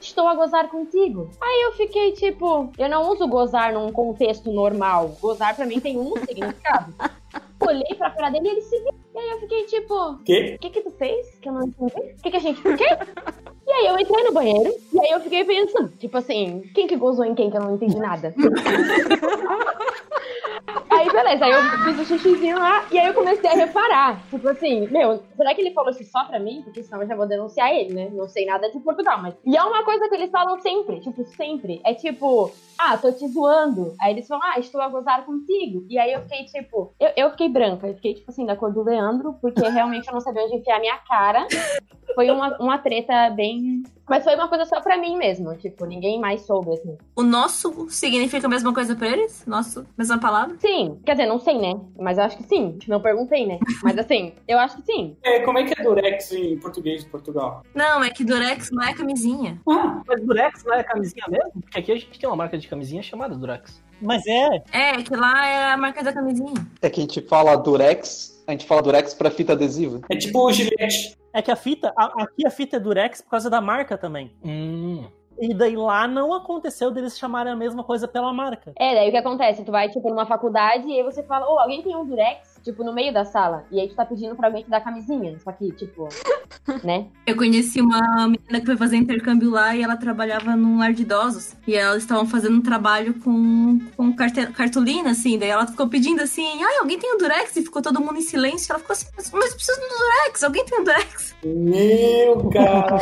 [0.00, 1.30] estou a gozar contigo.
[1.40, 5.16] Aí eu fiquei tipo, eu não uso gozar num contexto normal.
[5.20, 6.94] Gozar pra mim tem um significado.
[7.60, 8.94] Olhei pra cara dele e ele se viu.
[9.14, 11.38] E aí eu fiquei tipo, o que que tu fez?
[11.40, 11.92] Que eu não entendi.
[11.94, 12.66] O que que a gente...
[12.66, 12.86] O quê?
[13.66, 16.96] E aí eu entrei no banheiro e aí eu fiquei pensando, tipo assim, quem que
[16.96, 18.34] gozou em quem que eu não entendi nada?
[20.90, 24.20] Aí beleza, aí eu fiz o xixizinho lá e aí eu comecei a reparar.
[24.28, 26.62] Tipo assim, meu, será que ele falou isso só pra mim?
[26.62, 28.10] Porque senão eu já vou denunciar ele, né?
[28.12, 29.34] Não sei nada de Portugal, mas.
[29.44, 31.80] E é uma coisa que eles falam sempre, tipo, sempre.
[31.84, 33.94] É tipo, ah, tô te zoando.
[34.00, 35.86] Aí eles falam, ah, estou a gozar contigo.
[35.88, 38.72] E aí eu fiquei, tipo, eu, eu fiquei branca, eu fiquei, tipo assim, da cor
[38.72, 41.46] do Leandro, porque realmente eu não sabia onde enfiar minha cara.
[42.14, 43.59] Foi uma, uma treta bem.
[44.08, 46.98] Mas foi uma coisa só pra mim mesmo, tipo, ninguém mais soube, assim.
[47.14, 49.44] O nosso significa a mesma coisa pra eles?
[49.46, 50.56] Nosso, mesma palavra?
[50.58, 51.74] Sim, quer dizer, não sei, né?
[51.98, 52.76] Mas eu acho que sim.
[52.88, 53.58] Não perguntei, né?
[53.84, 55.16] Mas assim, eu acho que sim.
[55.22, 57.62] É, como é que é Durex em português de Portugal?
[57.74, 59.60] Não, é que Durex não é camisinha.
[59.68, 61.52] Ah, Mas Durex não é camisinha mesmo?
[61.60, 63.80] Porque aqui a gente tem uma marca de camisinha chamada Durex.
[64.02, 66.54] Mas é, É, que lá é a marca da camisinha.
[66.82, 70.00] É que a gente fala Durex, a gente fala Durex pra fita adesiva.
[70.10, 71.16] é tipo o Gillette.
[71.32, 74.32] é que a fita, a- aqui a fita é Durex por causa da marca também.
[74.44, 75.04] Hum.
[75.40, 78.72] E daí lá não aconteceu deles chamarem a mesma coisa pela marca.
[78.76, 79.64] É, daí o que acontece?
[79.64, 82.84] Tu vai, tipo, numa faculdade e aí você fala, ô, alguém tem um durex, tipo,
[82.84, 83.64] no meio da sala.
[83.70, 85.38] E aí tu tá pedindo pra alguém te dar camisinha.
[85.42, 86.08] Só que, tipo,
[86.84, 87.06] né?
[87.26, 91.02] Eu conheci uma menina que foi fazer intercâmbio lá e ela trabalhava num lar de
[91.02, 91.54] idosos.
[91.66, 95.38] E elas estavam fazendo um trabalho com, com cartolina, assim.
[95.38, 97.56] Daí ela ficou pedindo assim: ai, alguém tem um Durex?
[97.56, 98.72] E ficou todo mundo em silêncio.
[98.72, 101.34] Ela ficou assim: mas mas preciso de um Durex, alguém tem um Durex?
[101.44, 102.98] Meu cara.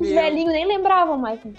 [0.00, 1.40] Os velhinhos nem lembravam mais.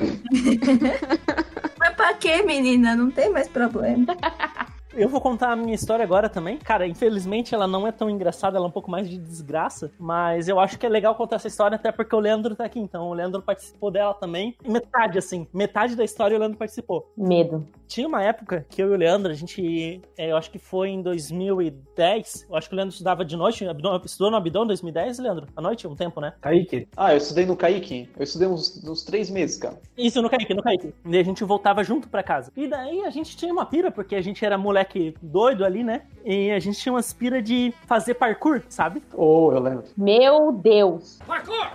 [1.78, 2.96] Mas pra quê, menina?
[2.96, 4.06] Não tem mais problema.
[4.96, 6.58] Eu vou contar a minha história agora também.
[6.58, 9.92] Cara, infelizmente ela não é tão engraçada, ela é um pouco mais de desgraça.
[10.00, 12.80] Mas eu acho que é legal contar essa história, até porque o Leandro tá aqui.
[12.80, 14.56] Então o Leandro participou dela também.
[14.66, 15.48] Metade, assim.
[15.54, 17.12] Metade da história o Leandro participou.
[17.18, 17.68] Medo.
[17.88, 20.02] Tinha uma época que eu e o Leandro, a gente.
[20.18, 22.48] é, eu acho que foi em 2010.
[22.50, 23.66] Eu acho que o Leandro estudava de noite.
[24.06, 25.48] Estudou no Abidão em 2010, Leandro?
[25.56, 25.88] À noite?
[25.88, 26.34] Um tempo, né?
[26.42, 28.10] Kaique, Ah, eu estudei no Kaique.
[28.18, 29.80] Eu estudei uns, uns três meses, cara.
[29.98, 30.94] Isso, no Kaique, no Kaique.
[31.06, 32.52] E a gente voltava junto pra casa.
[32.56, 34.85] E daí a gente tinha uma pira, porque a gente era moleque
[35.22, 36.08] doido ali, né?
[36.26, 39.04] E a gente tinha uma pira de fazer parkour, sabe?
[39.14, 39.84] Oh, eu lembro.
[39.96, 41.20] Meu Deus.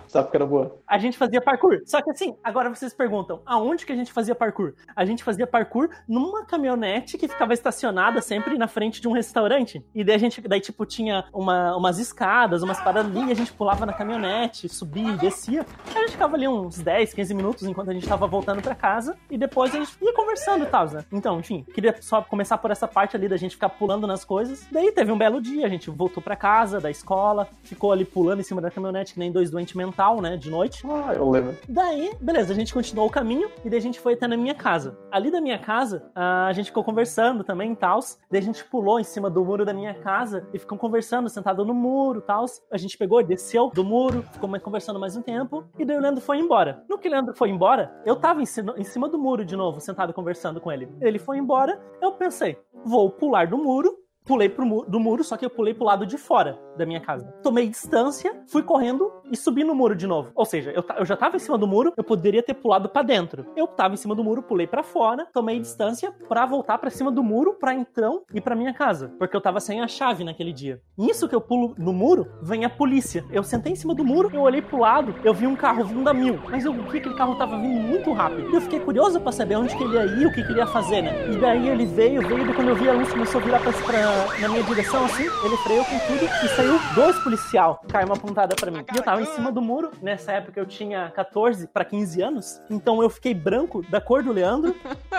[0.09, 0.77] Sabe que era boa?
[0.87, 1.81] A gente fazia parkour.
[1.85, 4.75] Só que assim, agora vocês perguntam, aonde que a gente fazia parkour?
[4.97, 9.85] A gente fazia parkour numa caminhonete que ficava estacionada sempre na frente de um restaurante.
[9.95, 13.37] E daí a gente, daí tipo, tinha uma, umas escadas, umas paradas ali, e a
[13.37, 15.65] gente pulava na caminhonete, subia e descia.
[15.95, 19.17] A gente ficava ali uns 10, 15 minutos enquanto a gente tava voltando pra casa.
[19.31, 21.05] E depois a gente ia conversando e tal, né?
[21.13, 24.40] Então, enfim, queria só começar por essa parte ali da gente ficar pulando nas coisas.
[24.71, 28.41] Daí teve um belo dia, a gente voltou pra casa, da escola, ficou ali pulando
[28.41, 30.37] em cima da caminhonete, que nem dois doentes mental, né?
[30.37, 30.83] De noite.
[30.87, 31.57] Ah, eu lembro.
[31.69, 34.55] Daí, beleza, a gente continuou o caminho e daí a gente foi até na minha
[34.55, 34.99] casa.
[35.11, 38.01] Ali da minha casa, ah, a gente ficou conversando também e tal.
[38.31, 41.65] Daí a gente pulou em cima do muro da minha casa e ficou conversando, sentado
[41.65, 42.45] no muro e tal.
[42.73, 46.01] A gente pegou, desceu do muro, ficou mais- conversando mais um tempo e daí o
[46.01, 46.85] Leandro foi embora.
[46.89, 50.13] No que o Leandro foi embora, eu tava em cima do muro de novo, sentado
[50.13, 50.89] conversando com ele.
[51.01, 55.45] Ele foi embora, eu pensei, vou pular do muro pulei pro do muro, só que
[55.45, 57.33] eu pulei pro lado de fora da minha casa.
[57.43, 60.31] Tomei distância, fui correndo e subi no muro de novo.
[60.35, 63.03] Ou seja, eu, eu já tava em cima do muro, eu poderia ter pulado pra
[63.03, 63.45] dentro.
[63.57, 67.11] Eu tava em cima do muro, pulei pra fora, tomei distância pra voltar pra cima
[67.11, 70.53] do muro, pra então ir pra minha casa, porque eu tava sem a chave naquele
[70.53, 70.81] dia.
[70.97, 73.25] Nisso que eu pulo no muro, vem a polícia.
[73.31, 76.09] Eu sentei em cima do muro, eu olhei pro lado, eu vi um carro vindo
[76.09, 78.51] a mil, mas eu vi que aquele carro tava vindo muito rápido.
[78.51, 80.61] E eu fiquei curioso pra saber onde que ele ia ir, o que, que ele
[80.61, 81.31] ia fazer, né?
[81.31, 83.73] E daí ele veio, veio, e quando eu vi a luz começou a virar pra,
[83.73, 84.10] pra-
[84.41, 88.55] na minha direção assim, ele freou com tudo e saiu dois policial, caiu uma pontada
[88.57, 88.85] pra mim.
[88.93, 92.61] E eu tava em cima do muro, nessa época eu tinha 14 pra 15 anos,
[92.71, 94.75] então eu fiquei branco, da cor do Leandro,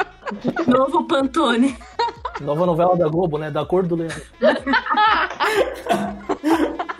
[0.68, 1.78] Novo Pantone.
[2.40, 3.52] nova novela da Globo, né?
[3.52, 4.22] Da cor do Leandro.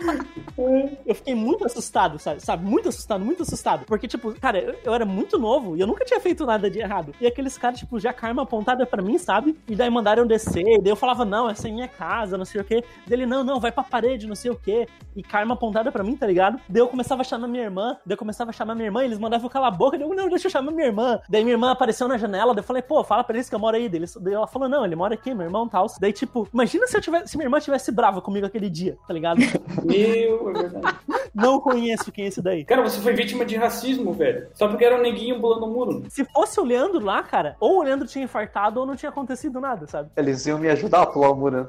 [1.06, 2.40] Eu fiquei muito assustado, sabe?
[2.40, 2.64] sabe?
[2.64, 3.84] Muito assustado, muito assustado.
[3.86, 6.78] Porque, tipo, cara, eu, eu era muito novo e eu nunca tinha feito nada de
[6.78, 7.14] errado.
[7.20, 9.58] E aqueles caras, tipo, já com a arma apontada pra mim, sabe?
[9.68, 10.62] E daí mandaram descer.
[10.66, 12.84] E daí eu falava, não, essa é minha casa, não sei o quê.
[13.06, 14.86] Dele, não, não, vai pra parede, não sei o quê.
[15.16, 16.60] E com a arma apontada pra mim, tá ligado?
[16.68, 17.96] Daí eu começava a chamar minha irmã.
[18.04, 19.04] Daí eu começava a chamar minha irmã.
[19.04, 19.98] Eles mandavam eu calar a boca.
[19.98, 21.20] Daí eu, não, deixa eu chamar minha irmã.
[21.28, 22.54] Daí minha irmã apareceu na janela.
[22.54, 23.88] Daí eu falei, pô, fala pra eles que eu moro aí.
[23.88, 25.86] Daí ela falou, não, ele mora aqui, meu irmão tal.
[26.00, 29.14] Daí, tipo, imagina se eu tivesse, se minha irmã tivesse brava comigo aquele dia, tá
[29.14, 29.40] ligado?
[29.98, 30.96] Meu, é verdade.
[31.34, 32.64] não conheço quem é esse daí.
[32.64, 34.48] Cara, você foi vítima de racismo, velho.
[34.54, 36.04] Só porque era um neguinho pulando o muro.
[36.08, 39.60] Se fosse o Leandro lá, cara, ou o Leandro tinha infartado ou não tinha acontecido
[39.60, 40.10] nada, sabe?
[40.16, 41.68] Eles iam me ajudar a pular o muro.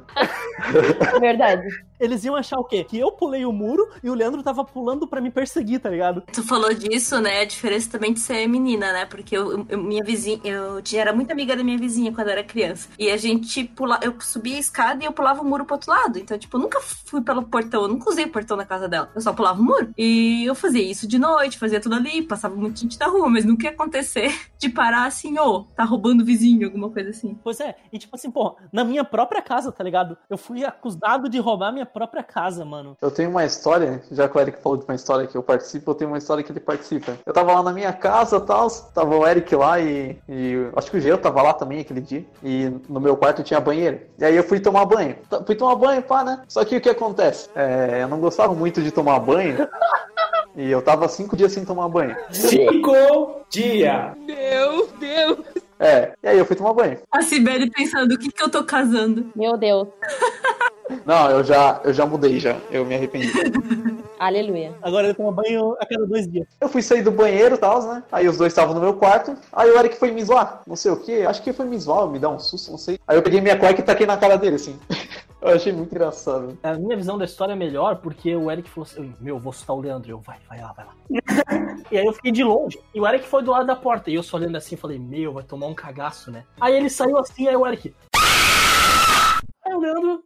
[1.19, 1.67] Verdade.
[1.99, 2.83] Eles iam achar o quê?
[2.83, 6.21] Que eu pulei o muro e o Leandro tava pulando pra me perseguir, tá ligado?
[6.33, 7.41] Tu falou disso, né?
[7.41, 9.05] A diferença também de ser menina, né?
[9.05, 12.33] Porque eu, eu- minha vizinha, eu tinha, era muito amiga da minha vizinha quando eu
[12.33, 12.89] era criança.
[12.99, 15.91] E a gente pula, eu subia a escada e eu pulava o muro pro outro
[15.91, 16.19] lado.
[16.19, 19.09] Então, tipo, eu nunca fui pelo portão, eu nunca usei o portão na casa dela.
[19.13, 19.93] Eu só pulava o muro.
[19.97, 23.45] E eu fazia isso de noite, fazia tudo ali, passava muita gente na rua, mas
[23.45, 27.37] nunca ia acontecer de parar assim, ô, tá roubando o vizinho, alguma coisa assim.
[27.43, 30.17] Pois é, e tipo assim, pô, na minha própria casa, tá ligado?
[30.29, 32.95] Eu fui acusado de roubar minha própria casa, mano.
[33.01, 35.91] Eu tenho uma história, já que o Eric falou de uma história que eu participo,
[35.91, 37.17] eu tenho uma história que ele participa.
[37.25, 40.89] Eu tava lá na minha casa e tal, tava o Eric lá e, e acho
[40.89, 42.25] que o Geo tava lá também aquele dia.
[42.43, 44.01] E no meu quarto tinha banheiro.
[44.17, 45.15] E aí eu fui tomar banho.
[45.45, 46.41] Fui tomar banho, pá, né?
[46.47, 47.49] Só que o que acontece?
[47.55, 49.67] É, eu não gostava muito de tomar banho.
[50.55, 52.15] E eu tava cinco dias sem tomar banho.
[52.29, 54.15] Cinco dias.
[54.23, 55.39] Meu Deus.
[55.79, 56.99] É, e aí eu fui tomar banho.
[57.11, 59.31] A Sibeli pensando, o que que eu tô casando?
[59.35, 59.87] Meu Deus.
[61.05, 62.55] Não, eu já, eu já mudei já.
[62.69, 63.31] Eu me arrependi.
[64.19, 64.73] Aleluia.
[64.81, 66.47] Agora eu tomo banho a cada dois dias.
[66.61, 68.03] Eu fui sair do banheiro e tal, né?
[68.11, 69.35] Aí os dois estavam no meu quarto.
[69.51, 70.61] Aí o Eric foi me zoar.
[70.67, 71.23] Não sei o que.
[71.25, 72.99] Acho que foi me zoar, me dar um susto, não sei.
[73.07, 74.79] Aí eu peguei minha cueca e taquei na cara dele, assim.
[75.43, 76.57] Eu achei muito engraçado.
[76.63, 79.75] A minha visão da história é melhor porque o Eric falou assim: Meu, vou assustar
[79.75, 80.09] o Leandro.
[80.09, 80.93] Eu, vai, vai lá, vai lá.
[81.91, 82.79] e aí eu fiquei de longe.
[82.93, 84.09] E o Eric foi do lado da porta.
[84.09, 86.45] E eu só olhando assim, falei: Meu, vai tomar um cagaço, né?
[86.59, 87.93] Aí ele saiu assim, aí o Eric.
[89.65, 90.23] Aí o Leandro.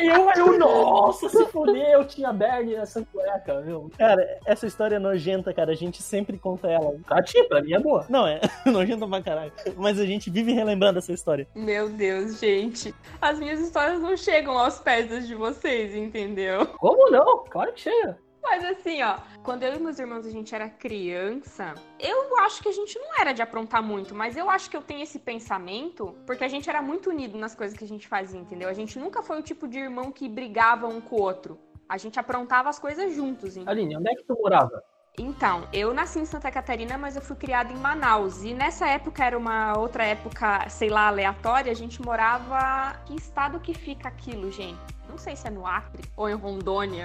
[0.00, 3.90] Eu, aí eu, nossa, se fuder, eu tinha bag nessa cueca, meu.
[3.96, 5.72] Cara, essa história é nojenta, cara.
[5.72, 6.96] A gente sempre conta ela.
[7.06, 8.06] Pra ti, pra mim é boa.
[8.08, 9.52] Não, é nojenta pra caralho.
[9.76, 11.46] Mas a gente vive relembrando essa história.
[11.54, 12.94] Meu Deus, gente.
[13.20, 16.66] As minhas histórias não chegam aos pés das de vocês, entendeu?
[16.66, 17.44] Como não?
[17.44, 18.18] Claro que chega.
[18.42, 22.68] Mas assim, ó, quando eu e meus irmãos a gente era criança, eu acho que
[22.68, 26.14] a gente não era de aprontar muito, mas eu acho que eu tenho esse pensamento
[26.26, 28.68] porque a gente era muito unido nas coisas que a gente fazia, entendeu?
[28.68, 31.58] A gente nunca foi o tipo de irmão que brigava um com o outro.
[31.88, 33.72] A gente aprontava as coisas juntos, entendeu?
[33.72, 34.82] Aline, onde é que tu morava?
[35.18, 38.42] Então, eu nasci em Santa Catarina, mas eu fui criada em Manaus.
[38.42, 41.70] E nessa época era uma outra época, sei lá, aleatória.
[41.70, 42.96] A gente morava.
[43.04, 44.78] Que estado que fica aquilo, gente?
[45.08, 47.04] Não sei se é no Acre ou em Rondônia.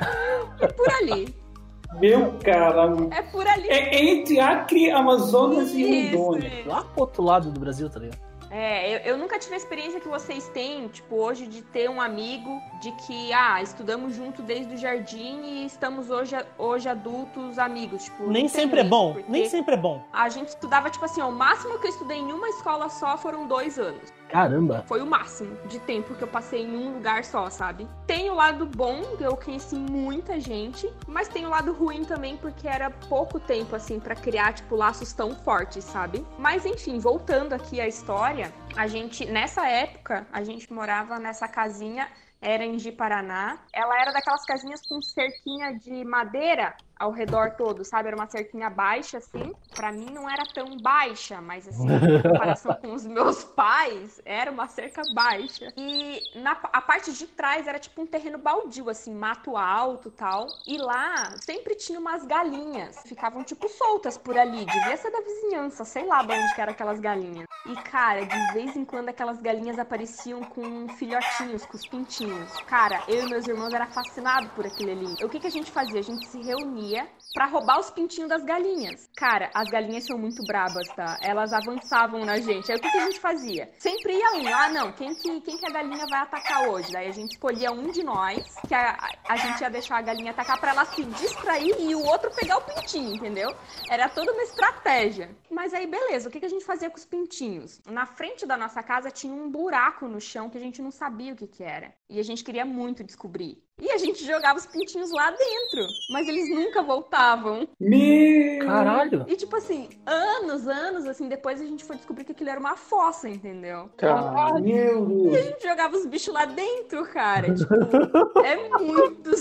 [0.60, 1.36] É por ali.
[2.00, 3.14] Meu caramba.
[3.16, 3.68] É por ali.
[3.70, 6.60] É entre Acre, Amazonas e Isso, Rondônia.
[6.60, 6.70] isso.
[6.70, 8.20] Lá pro outro lado do Brasil, tá ligado?
[8.50, 12.02] É, eu, eu nunca tive a experiência que vocês têm, tipo, hoje de ter um
[12.02, 18.06] amigo de que, ah, estudamos junto desde o jardim e estamos hoje, hoje adultos amigos.
[18.06, 19.18] Tipo, Nem sempre é bom.
[19.28, 20.04] Nem sempre é bom.
[20.14, 23.18] A gente estudava, tipo assim, ó, o máximo que eu estudei em uma escola só
[23.18, 24.14] foram dois anos.
[24.30, 24.84] Caramba.
[24.88, 27.88] Foi o máximo de tempo que eu passei em um lugar só, sabe?
[28.08, 32.68] Tem o lado bom, eu conheci muita gente, mas tem o lado ruim também, porque
[32.68, 36.26] era pouco tempo, assim, pra criar, tipo, laços tão fortes, sabe?
[36.38, 38.45] Mas enfim, voltando aqui à história,
[38.76, 42.10] a gente, nessa época, a gente morava nessa casinha,
[42.42, 43.60] era em Ji-Paraná.
[43.74, 48.08] Ela era daquelas casinhas com cerquinha de madeira ao redor todo, sabe?
[48.08, 49.54] Era uma cerquinha baixa, assim.
[49.74, 54.50] Pra mim não era tão baixa, mas assim, em comparação com os meus pais, era
[54.52, 55.74] uma cerca baixa.
[55.78, 60.48] E na a parte de trás era tipo um terreno baldio, assim, mato alto tal.
[60.66, 62.98] E lá sempre tinha umas galinhas.
[63.06, 64.66] Ficavam, tipo, soltas por ali.
[64.66, 67.46] Devia ser da vizinhança, sei lá de onde que eram aquelas galinhas.
[67.66, 72.52] E, cara, de vez em quando aquelas galinhas apareciam com filhotinhos, com os pintinhos.
[72.68, 75.24] Cara, eu e meus irmãos era fascinado por aquele ali.
[75.24, 76.00] O que, que a gente fazia?
[76.00, 76.85] A gente se reunia
[77.34, 79.10] pra roubar os pintinhos das galinhas.
[79.16, 81.18] Cara, as galinhas são muito brabas, tá?
[81.22, 82.72] Elas avançavam na gente.
[82.72, 83.70] Aí o que, que a gente fazia?
[83.78, 84.48] Sempre ia um.
[84.48, 86.92] Ah, não, quem que, quem que a galinha vai atacar hoje?
[86.94, 90.32] Daí a gente escolhia um de nós, que a, a, gente ia deixar a galinha
[90.32, 93.54] atacar pra ela se distrair e o outro pegar o pintinho, entendeu?
[93.90, 95.30] Era toda uma estratégia.
[95.56, 97.82] Mas aí, beleza, o que, que a gente fazia com os pintinhos?
[97.90, 101.32] Na frente da nossa casa tinha um buraco no chão que a gente não sabia
[101.32, 101.94] o que, que era.
[102.10, 103.64] E a gente queria muito descobrir.
[103.82, 107.66] E a gente jogava os pintinhos lá dentro, mas eles nunca voltavam.
[107.80, 108.66] Meu...
[108.66, 109.26] Caralho.
[109.30, 112.76] E tipo assim, anos, anos assim, depois a gente foi descobrir que aquilo era uma
[112.76, 113.90] fossa, entendeu?
[113.96, 114.62] Caralho.
[114.62, 117.54] Meu E a gente jogava os bichos lá dentro, cara.
[117.54, 117.74] Tipo,
[118.44, 119.32] é muito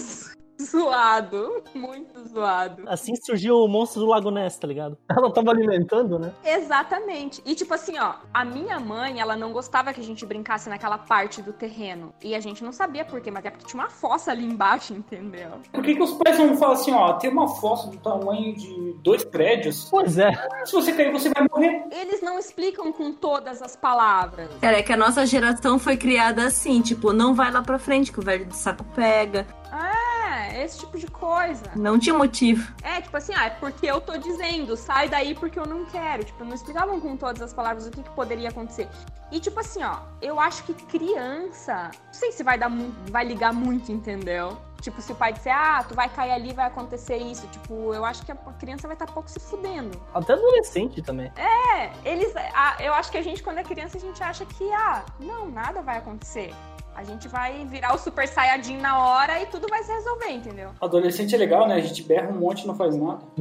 [0.63, 1.63] zoado.
[1.75, 2.85] Muito zoado.
[2.87, 4.97] Assim surgiu o monstro do Lago Ness, tá ligado?
[5.09, 6.33] Ela tava alimentando, né?
[6.45, 7.43] Exatamente.
[7.45, 10.99] E tipo assim, ó, a minha mãe, ela não gostava que a gente brincasse naquela
[10.99, 12.13] parte do terreno.
[12.23, 14.93] E a gente não sabia por quê, mas é porque tinha uma fossa ali embaixo,
[14.93, 15.51] entendeu?
[15.73, 18.95] Por que, que os pais não falam assim, ó, tem uma fossa do tamanho de
[19.03, 19.89] dois prédios?
[19.91, 20.33] Pois é.
[20.65, 21.85] Se você cair, você vai morrer.
[21.91, 24.49] Eles não explicam com todas as palavras.
[24.61, 28.13] Cara, é que a nossa geração foi criada assim, tipo, não vai lá pra frente
[28.13, 29.47] que o velho do saco pega.
[29.73, 30.14] É,
[30.63, 31.65] esse tipo de coisa.
[31.75, 32.73] Não tinha motivo.
[32.83, 36.25] É, tipo assim, ah, é porque eu tô dizendo, sai daí porque eu não quero.
[36.25, 38.89] Tipo, não explicavam com todas as palavras o que, que poderia acontecer.
[39.33, 43.25] E tipo assim, ó, eu acho que criança, não sei se vai dar muito, vai
[43.25, 44.57] ligar muito, entendeu?
[44.81, 47.47] Tipo, se o pai disser, ah, tu vai cair ali, vai acontecer isso.
[47.49, 49.99] Tipo, eu acho que a criança vai estar pouco se fudendo.
[50.13, 51.33] Até adolescente também.
[51.37, 52.35] É, eles.
[52.37, 55.51] ah, eu acho que a gente, quando é criança, a gente acha que, ah, não,
[55.51, 56.55] nada vai acontecer.
[56.97, 60.71] A gente vai virar o Super Saiyajin na hora e tudo vai se resolver, entendeu?
[60.81, 61.75] Adolescente é legal, né?
[61.75, 63.21] A gente berra um monte e não faz nada.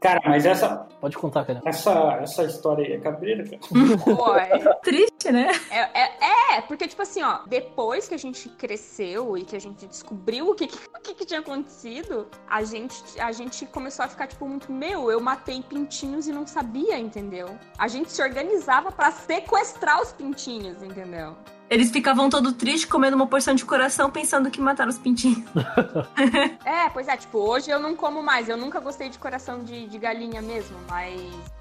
[0.00, 1.60] cara, mas essa, Pode contar, cara.
[1.64, 3.58] essa, essa história aí é cabreira, cara.
[4.16, 5.48] Pô, é, Triste, né?
[5.70, 9.60] é, é- é, porque, tipo assim, ó, depois que a gente cresceu e que a
[9.60, 14.04] gente descobriu o que, que- o que, que tinha acontecido, a gente, a gente começou
[14.04, 17.48] a ficar, tipo, muito, meu, eu matei pintinhos e não sabia, entendeu?
[17.78, 21.36] A gente se organizava pra sequestrar os pintinhos, entendeu?
[21.70, 25.44] Eles ficavam todo tristes comendo uma porção de coração pensando que mataram os pintinhos.
[26.64, 28.48] É, pois é, tipo, hoje eu não como mais.
[28.48, 31.20] Eu nunca gostei de coração de, de galinha mesmo, mas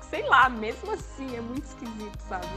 [0.10, 2.48] sei lá, mesmo assim, é muito esquisito, sabe?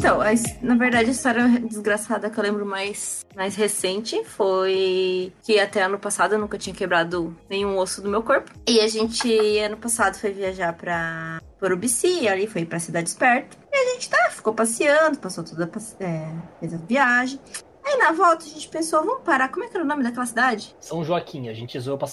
[0.00, 0.30] Então, a
[0.62, 5.98] na verdade, a história desgraçada que eu lembro mais, mais recente foi que até ano
[5.98, 8.50] passado eu nunca tinha quebrado nenhum osso do meu corpo.
[8.66, 13.58] E a gente, ano passado, foi viajar pra Urubici, ali foi pra cidades perto.
[13.70, 16.26] E a gente tá, ficou passeando, passou toda é,
[16.58, 17.38] fez a viagem.
[17.84, 20.26] Aí na volta a gente pensou, vamos parar, como é que era o nome daquela
[20.26, 20.76] cidade?
[20.80, 21.48] São Joaquim.
[21.48, 22.06] A gente zoou pra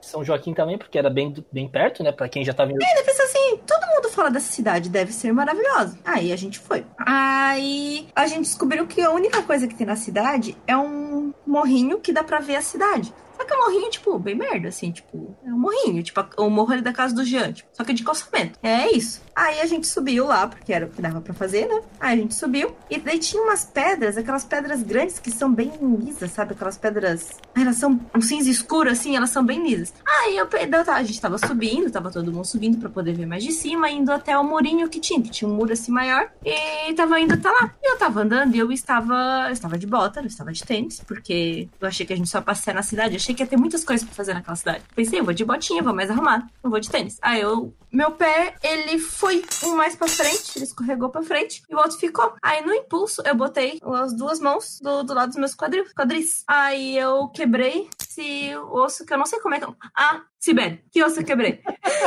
[0.00, 2.12] São Joaquim também, porque era bem, bem perto, né?
[2.12, 5.12] Pra quem já tava em Aí eu pensei assim, todo mundo fala dessa cidade, deve
[5.12, 5.98] ser maravilhosa.
[6.04, 6.84] Aí a gente foi.
[6.98, 12.00] Aí a gente descobriu que a única coisa que tem na cidade é um morrinho
[12.00, 13.12] que dá pra ver a cidade.
[13.36, 16.48] Só que é um morrinho, tipo, bem merda, assim, tipo, é um morrinho, tipo, o
[16.48, 18.58] morro ali da casa do Jean, tipo, só que de calçamento.
[18.62, 19.20] É isso.
[19.36, 21.82] Aí a gente subiu lá, porque era o que dava pra fazer, né?
[22.00, 25.72] Aí a gente subiu, e daí tinha umas pedras, aquelas pedras grandes que são bem
[26.00, 26.54] lisas, sabe?
[26.54, 27.28] Aquelas pedras.
[27.54, 29.92] Elas são um cinza escuro, assim, elas são bem lisas.
[30.06, 30.48] Aí eu,
[30.88, 34.10] a gente tava subindo, tava todo mundo subindo pra poder ver mais de cima, indo
[34.10, 37.50] até o murinho que tinha, que tinha um muro assim maior, e tava indo até
[37.50, 37.74] lá.
[37.82, 41.00] E eu tava andando e eu estava, eu estava de bota, eu estava de tênis,
[41.06, 43.58] porque eu achei que a gente só passeia na cidade, eu achei que ia ter
[43.58, 44.82] muitas coisas pra fazer naquela cidade.
[44.94, 47.18] Pensei, eu vou de botinha, vou mais arrumado, não vou de tênis.
[47.20, 49.25] Aí eu, meu pé, ele foi
[49.64, 52.34] um mais pra frente, ele escorregou pra frente, e o outro ficou.
[52.42, 56.44] Aí no impulso, eu botei as duas mãos do, do lado dos meus quadril, quadris.
[56.46, 59.66] Aí eu quebrei esse osso que eu não sei como é que.
[59.96, 61.60] Ah, Sibério, que osso eu quebrei?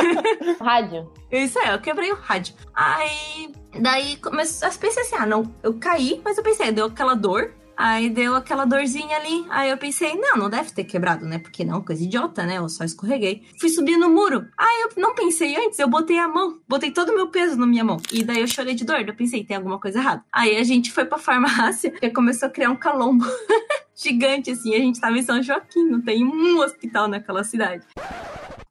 [0.60, 1.12] Rádio.
[1.30, 2.54] Isso aí, eu quebrei o rádio.
[2.74, 7.14] Aí, daí comecei, eu pensei assim, ah, não, eu caí, mas eu pensei, deu aquela
[7.14, 7.54] dor.
[7.82, 9.46] Aí deu aquela dorzinha ali.
[9.48, 11.38] Aí eu pensei, não, não deve ter quebrado, né?
[11.38, 12.58] Porque não, coisa idiota, né?
[12.58, 13.42] Eu só escorreguei.
[13.58, 14.46] Fui subir no muro.
[14.58, 16.60] Aí eu não pensei antes, eu botei a mão.
[16.68, 17.96] Botei todo o meu peso na minha mão.
[18.12, 19.00] E daí eu chorei de dor.
[19.00, 20.22] Eu pensei, tem alguma coisa errada.
[20.30, 23.24] Aí a gente foi pra farmácia e começou a criar um calombo
[23.96, 24.74] gigante, assim.
[24.74, 27.86] A gente tava em São Joaquim, não tem um hospital naquela cidade.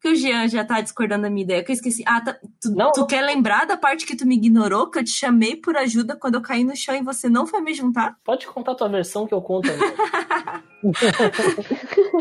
[0.01, 2.03] Que o Jean já tá discordando da minha ideia, que eu esqueci.
[2.07, 3.07] Ah, tá- tu, Não, tu não.
[3.07, 6.35] quer lembrar da parte que tu me ignorou, que eu te chamei por ajuda quando
[6.35, 8.15] eu caí no chão e você não foi me juntar?
[8.23, 9.67] Pode contar a tua versão que eu conto.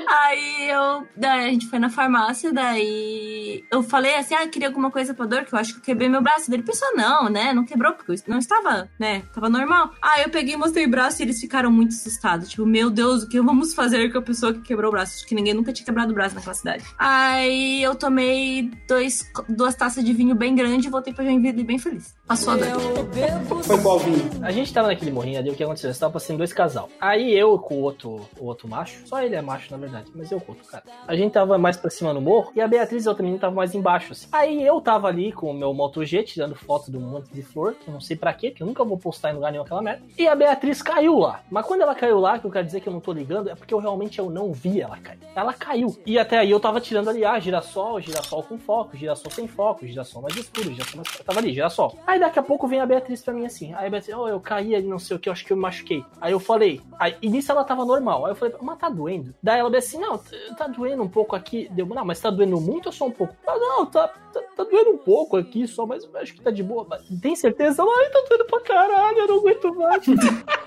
[0.08, 1.06] Aí eu.
[1.16, 5.26] Daí a gente foi na farmácia, daí eu falei assim: ah, queria alguma coisa pra
[5.26, 6.50] dor, que eu acho que eu quebrei meu braço.
[6.50, 7.52] Daí ele pensou, não, né?
[7.52, 9.22] Não quebrou, porque eu não estava, né?
[9.32, 9.92] Tava normal.
[10.02, 12.48] Aí eu peguei e mostrei o braço e eles ficaram muito assustados.
[12.48, 15.16] Tipo, meu Deus, o que vamos fazer com a pessoa que quebrou o braço?
[15.18, 16.84] Acho que ninguém nunca tinha quebrado o braço naquela cidade.
[16.98, 21.78] Aí eu tomei dois, duas taças de vinho bem grande e voltei pra Joinville bem
[21.78, 22.14] feliz.
[22.28, 22.98] Passou a dor.
[23.62, 24.30] Foi qual vinho?
[24.42, 25.92] A gente tava naquele morrinho ali, o que aconteceu?
[25.92, 26.90] Você tava passando dois casal.
[27.00, 30.30] Aí eu com o outro, o outro macho, só ele é macho na verdade, mas
[30.30, 30.84] eu com o outro cara.
[31.06, 33.40] A gente tava mais pra cima no morro e a Beatriz e a outra menina
[33.40, 34.28] tava mais embaixo, assim.
[34.30, 37.42] Aí eu tava ali com o meu Moto G tirando foto de um monte de
[37.42, 39.64] flor, que eu não sei pra quê, que eu nunca vou postar em lugar nenhum
[39.64, 40.02] aquela merda.
[40.18, 41.40] E a Beatriz caiu lá.
[41.50, 43.54] Mas quando ela caiu lá, que eu quero dizer que eu não tô ligando, é
[43.54, 45.18] porque eu realmente eu não vi ela cair.
[45.34, 45.96] Ela caiu.
[46.04, 49.86] E até aí eu tava tirando ali, ah, girassol, girassol com foco, girassol sem foco,
[49.86, 51.18] girassol mais escuro, girassol mais...
[51.18, 51.96] Eu tava ali, girassol.
[52.06, 53.74] Aí daqui a pouco vem a Beatriz pra mim assim.
[53.74, 55.56] Aí a Beatriz, oh, eu caí ali, não sei o que, eu acho que eu
[55.56, 56.04] me machuquei.
[56.20, 58.24] Aí eu falei, aí, nisso ela tava normal.
[58.24, 59.34] Aí eu falei, mas tá doendo?
[59.42, 60.18] Daí ela disse assim, não,
[60.56, 61.68] tá doendo um pouco aqui.
[61.72, 63.34] Deu, não, mas tá doendo muito ou só um pouco?
[63.46, 66.62] Ah, não, tá, tá, tá doendo um pouco aqui só, mas acho que tá de
[66.62, 66.86] boa.
[66.88, 67.82] Mas tem certeza?
[67.82, 70.04] Ai, tá doendo pra caralho, eu não aguento mais.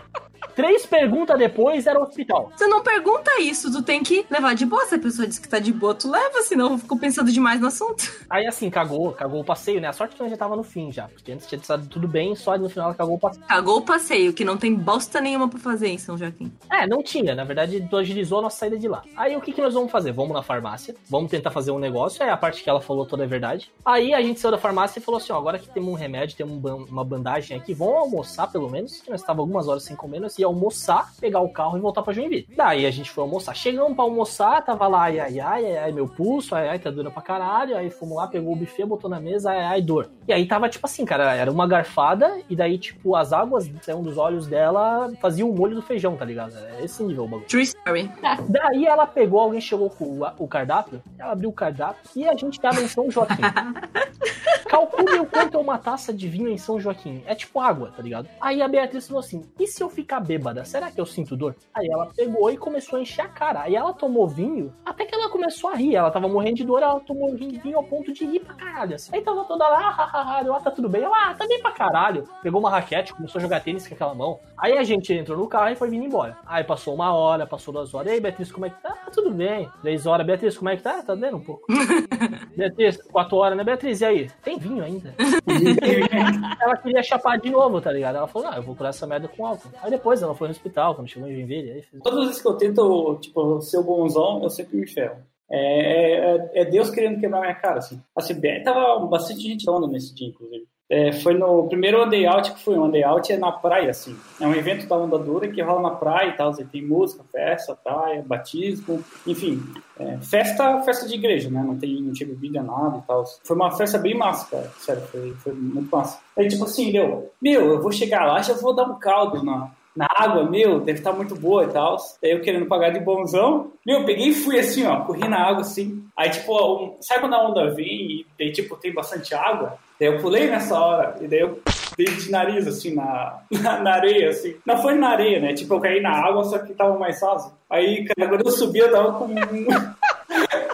[0.56, 2.52] Três perguntas depois era o hospital.
[2.56, 4.86] Você não pergunta isso, tu tem que levar de boa.
[4.86, 7.60] Se a pessoa diz que tá de boa, tu leva, senão eu fico pensando demais
[7.60, 8.04] no assunto.
[8.30, 9.88] Aí assim, cagou, cagou o passeio, né?
[9.88, 11.08] A sorte que ela já tava no fim já.
[11.08, 13.46] Porque antes tinha estado tudo bem, só no final ela cagou o passeio.
[13.46, 16.52] Cagou o passeio, que não tem bosta nenhuma pra fazer em São Joaquim.
[16.70, 17.34] É, não tinha.
[17.34, 19.04] Na verdade, tu agilizou a nossa saída de lá.
[19.16, 20.12] Aí o que, que nós vamos fazer?
[20.12, 22.24] Vamos na farmácia, vamos tentar fazer um negócio.
[22.24, 23.72] É a parte que ela falou toda é verdade.
[23.86, 26.36] Aí a gente saiu da farmácia e falou assim: ó, agora que temos um remédio,
[26.36, 29.02] temos um uma bandagem aqui, vamos almoçar pelo menos.
[29.02, 32.02] Que nós estávamos algumas horas sem comer, nós ia almoçar, pegar o carro e voltar
[32.02, 32.48] pra Joinville.
[32.56, 33.56] Daí a gente foi almoçar.
[33.56, 36.90] Chegamos pra almoçar, tava lá, ai, ai, ai, ai, ai, meu pulso, ai, ai, tá
[36.90, 37.76] doendo pra caralho.
[37.78, 40.10] Aí fomos lá, pegou o buffet, botou na mesa, ai, ai, dor.
[40.28, 44.02] E aí tava tipo assim, cara, era uma garfada, e daí, tipo, as águas saiam
[44.02, 46.56] dos olhos dela faziam o molho do feijão, tá ligado?
[46.58, 47.48] Era esse nível o bagulho.
[47.48, 48.12] True story.
[48.50, 52.36] Daí ela pegou, alguém chegou com o, o cardápio, ela abriu o cardápio e a
[52.36, 53.42] gente tava em São Joaquim.
[54.68, 57.22] Calcule o quanto é uma taça de vinho em São Joaquim.
[57.26, 58.30] É tipo água, tá ligado?
[58.40, 61.56] Aí a Beatriz falou assim: e se eu ficar bêbada, será que eu sinto dor?
[61.74, 63.64] Aí ela pegou e começou a encher a cara.
[63.64, 65.96] Aí ela tomou vinho, até que ela começou a rir.
[65.96, 68.96] Ela tava morrendo de dor, ela tomou vinho ao ponto de rir pra caralho.
[68.96, 69.14] Assim.
[69.14, 71.02] Aí tava toda lá, ah, ah, ah, eu, ah, tá tudo bem.
[71.02, 72.28] Eu, ah, tá bem pra caralho.
[72.42, 74.40] Pegou uma raquete, começou a jogar tênis com aquela mão.
[74.58, 76.38] Aí a gente entrou no carro e foi vindo embora.
[76.46, 78.08] Aí passou uma hora, passou duas horas.
[78.08, 78.96] E aí, Beatriz, como é que tá?
[79.06, 79.70] Ah, tudo bem.
[79.82, 80.26] Três horas.
[80.26, 81.04] Beatriz, como é que tá?
[81.04, 81.66] Tá doendo um pouco.
[82.56, 84.00] Beatriz, quatro horas, né, Beatriz?
[84.00, 84.32] E aí?
[84.44, 85.14] Tem vinho ainda?
[86.62, 88.16] ela queria chapar de novo, tá ligado?
[88.16, 89.70] Ela falou, ah, eu vou curar essa merda com álcool.
[89.82, 92.02] Aí depois ela foi no hospital, quando chegou em Joinville, aí fez...
[92.04, 95.18] Todas as vezes que eu tento, tipo, ser o bonzão, eu sempre me ferro.
[95.50, 98.02] É, é, é Deus querendo quebrar minha cara, assim.
[98.16, 100.66] Assim, bem- tava bastante gente falando nesse dia, inclusive.
[100.90, 102.78] É, foi no primeiro One Out que foi.
[102.78, 104.14] One Day Out é na praia, assim.
[104.42, 106.50] É um evento da Onda Dura que rola na praia e tal.
[106.50, 109.62] Assim, tem música, festa, praia, batismo, enfim.
[109.98, 111.64] é, festa, festa de igreja, né?
[111.66, 113.24] Não tem, não tinha bebida, nada e tal.
[113.42, 114.70] Foi uma festa bem massa, cara.
[114.80, 116.20] Sério, foi, foi muito massa.
[116.38, 119.72] Aí, tipo assim, meu, meu, eu vou chegar lá, já vou dar um caldo na,
[119.96, 121.98] na água, meu, deve estar muito boa e tal.
[122.22, 123.72] Daí eu querendo pagar de bonzão.
[123.86, 126.04] Meu, eu peguei e fui assim, ó, corri na água assim.
[126.16, 129.78] Aí, tipo, um, sabe quando a onda vem e tipo, tem bastante água?
[130.00, 131.60] Daí eu pulei nessa hora e daí eu
[131.98, 134.56] dei de nariz, assim, na, na, na areia, assim.
[134.66, 135.54] Não foi na areia, né?
[135.54, 137.54] Tipo, eu caí na água, só que tava mais raso.
[137.70, 139.28] Aí, cara, quando eu subi, eu tava com...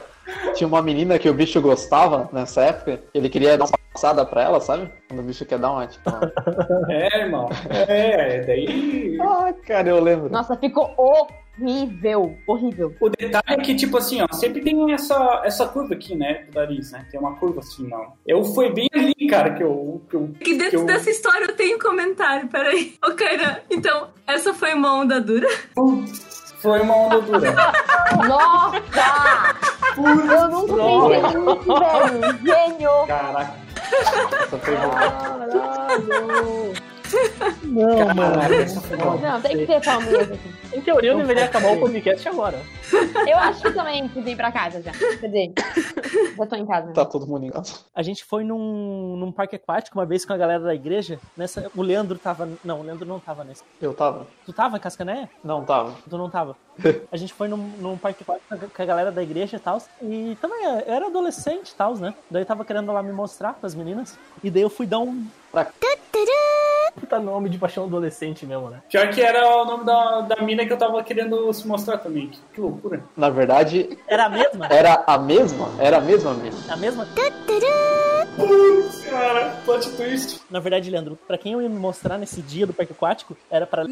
[0.58, 4.44] Tinha uma menina que o bicho gostava nessa época, ele queria dar uma passada pra
[4.44, 4.92] ela, sabe?
[5.08, 6.10] Quando o bicho quer dar uma, tipo.
[6.10, 6.32] uma-
[6.90, 7.50] É, irmão.
[7.88, 9.18] É, daí...
[9.22, 10.30] ah, cara, eu lembro.
[10.32, 12.36] Nossa, ficou horrível.
[12.48, 12.94] Horrível.
[13.00, 16.56] O detalhe é que, tipo assim, ó, sempre tem essa, essa curva aqui, né, do
[16.60, 17.06] nariz, né?
[17.12, 18.14] Tem uma curva assim, não.
[18.26, 20.02] Eu fui bem ali, cara, que eu...
[20.10, 22.94] Que eu Que dentro que eu- dessa história eu tenho um comentário, peraí.
[23.06, 25.48] Ô, Kainan, então, essa foi uma onda dura?
[25.76, 27.56] Putz, foi uma onda dura.
[28.28, 28.78] Nossa!
[29.98, 30.16] Eu
[30.50, 32.40] nunca pensei nisso, velho.
[32.46, 33.08] Gênio!
[33.08, 33.54] Caraca.
[34.44, 34.98] Essa foi boa.
[37.64, 39.18] Não, foi boa.
[39.18, 40.78] Não, tem que ter aqui.
[40.78, 42.60] Em teoria eu deveria acabar o podcast agora.
[43.28, 44.92] Eu acho que também podia ir pra casa já.
[44.92, 45.54] Quer dizer,
[46.38, 46.92] já tô em casa.
[46.94, 47.74] Tá todo mundo em casa.
[47.96, 51.20] A gente foi num, num parque aquático uma vez com a galera da igreja.
[51.36, 52.50] Nessa, o Leandro tava.
[52.64, 53.64] Não, o Leandro não tava nesse.
[53.82, 54.28] Eu tava?
[54.46, 55.30] Tu tava em Cascané?
[55.44, 55.96] Não, tava.
[56.10, 56.56] Tu não tava.
[57.12, 59.82] A gente foi num, num parque aquático com a galera da igreja e tal.
[60.02, 62.14] E também eu era adolescente e tal, né?
[62.30, 64.18] Daí eu tava querendo lá me mostrar pras meninas.
[64.44, 65.28] E daí eu fui dar um.
[67.00, 68.82] Puta nome de paixão adolescente mesmo, né?
[68.90, 72.28] Pior que era o nome da, da mina que eu tava querendo se mostrar também.
[72.30, 73.04] Que, que loucura.
[73.16, 74.66] Na verdade, Era a mesma?
[74.68, 75.70] era a mesma?
[75.80, 76.56] Era a mesma mina.
[76.70, 77.08] A mesma?
[78.36, 80.42] Putz, cara, plot twist.
[80.50, 83.66] Na verdade, Leandro, pra quem eu ia me mostrar nesse dia do parque aquático, era
[83.66, 83.84] pra.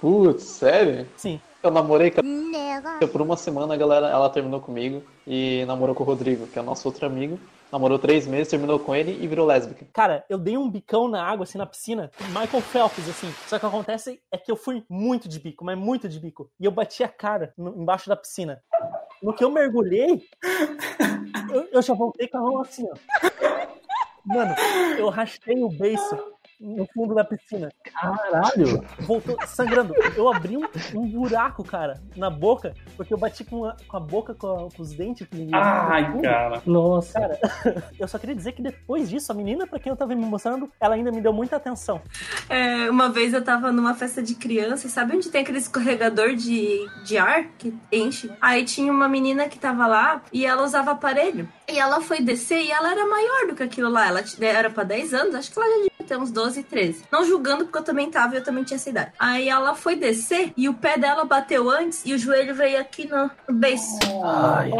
[0.00, 1.06] Putz, sério?
[1.16, 1.40] Sim.
[1.62, 3.06] Eu namorei com a...
[3.08, 6.62] Por uma semana a galera, ela terminou comigo e namorou com o Rodrigo, que é
[6.62, 7.38] o nosso outro amigo.
[7.70, 9.86] Namorou três meses, terminou com ele e virou lésbica.
[9.92, 12.10] Cara, eu dei um bicão na água, assim, na piscina.
[12.28, 13.30] Michael Phelps, assim.
[13.46, 16.50] Só que acontece é que eu fui muito de bico, mas muito de bico.
[16.58, 18.62] E eu bati a cara no- embaixo da piscina.
[19.22, 20.22] No que eu mergulhei,
[21.52, 22.96] eu, eu já voltei com a mão assim, ó.
[24.24, 24.54] Mano,
[24.98, 26.16] eu rachei o beiço
[26.60, 27.68] no fundo da piscina.
[27.84, 28.84] Caralho!
[29.00, 29.94] Voltou sangrando.
[30.16, 34.00] Eu abri um, um buraco, cara, na boca, porque eu bati com a, com a
[34.00, 35.26] boca, com, a- com os dentes.
[35.28, 36.62] Com o- Ai, cara.
[36.66, 37.20] Nossa.
[37.20, 37.38] Cara,
[37.98, 40.70] eu só queria dizer que depois disso, a menina pra quem eu tava me mostrando,
[40.80, 42.00] ela ainda me deu muita atenção.
[42.48, 46.34] É, uma vez eu tava numa festa de criança, e sabe onde tem aquele escorregador
[46.34, 48.30] de, de ar que enche?
[48.40, 51.48] Aí tinha uma menina que tava lá e ela usava aparelho.
[51.70, 54.06] E ela foi descer e ela era maior do que aquilo lá.
[54.08, 57.04] Ela t- era pra 10 anos, acho que ela já ter uns 12, 13.
[57.12, 59.12] Não julgando, porque eu também tava e eu também tinha essa idade.
[59.18, 63.06] Aí ela foi descer e o pé dela bateu antes e o joelho veio aqui
[63.06, 63.98] no, no beiço.
[64.24, 64.70] Ai.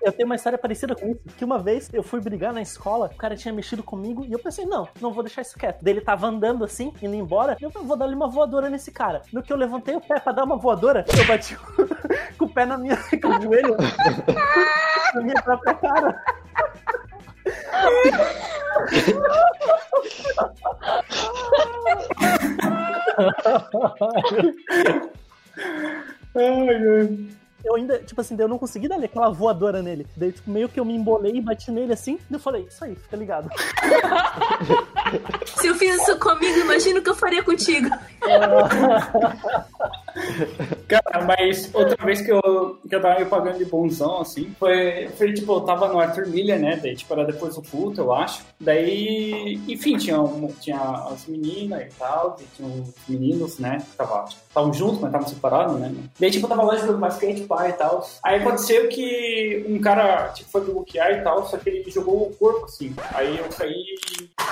[0.00, 3.10] Eu tenho uma história parecida com isso, que uma vez eu fui brigar na escola,
[3.12, 5.82] o cara tinha mexido comigo e eu pensei, não, não vou deixar isso quieto.
[5.82, 9.22] Daí ele tava andando assim, indo embora, e eu vou dar-lhe uma voadora nesse cara.
[9.32, 11.56] No que eu levantei o pé pra dar uma voadora, eu bati
[12.38, 13.76] com o pé na minha, com o joelho
[15.14, 16.22] na minha própria cara.
[26.34, 27.43] Ai, ai.
[27.64, 30.06] Eu ainda, tipo assim, daí eu não consegui dar aquela voadora nele.
[30.16, 32.18] Daí, tipo, meio que eu me embolei e bati nele assim.
[32.28, 33.50] Daí eu falei, isso aí, fica ligado.
[35.56, 37.88] Se eu fiz isso comigo, imagina o que eu faria contigo.
[40.86, 45.08] Cara, mas outra vez que eu, que eu tava me pagando de bonzão, assim, foi,
[45.16, 46.78] foi tipo, eu tava no Arthur Miller, né?
[46.80, 48.44] Daí, tipo, era depois do culto, eu acho.
[48.60, 50.16] Daí, enfim, tinha,
[50.60, 53.78] tinha as meninas e tal, e tinha os meninos, né?
[53.78, 55.92] que Tava, tipo, estavam juntos, mas estavam separados, né?
[56.18, 58.06] Daí, tipo, eu tava lá jogando basquete, pai e tal.
[58.22, 62.34] Aí aconteceu que um cara, tipo, foi bloquear e tal, só que ele jogou o
[62.34, 62.94] corpo, assim.
[63.14, 63.74] Aí eu caí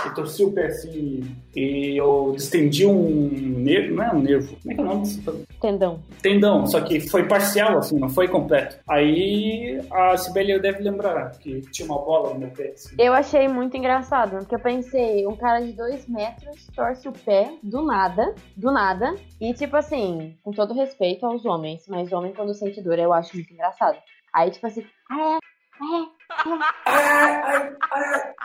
[0.06, 1.22] e torci o pé, assim,
[1.54, 3.28] e eu distendi um
[3.58, 5.46] nervo, não é um nervo, como é que é o nome disso?
[5.60, 6.00] Tendão.
[6.20, 8.76] tendão, só que foi parcial, assim, não foi completo.
[8.88, 12.72] Aí a Sibeli deve lembrar que tinha uma bola no meu pé.
[12.74, 12.94] Assim.
[12.98, 17.52] Eu achei muito engraçado, porque eu pensei, um cara de dois metros torce o pé
[17.62, 19.14] do nada, do nada.
[19.40, 23.34] E tipo assim, com todo respeito aos homens, mas homem quando sente dor eu acho
[23.34, 23.98] muito engraçado.
[24.34, 24.86] Aí tipo assim.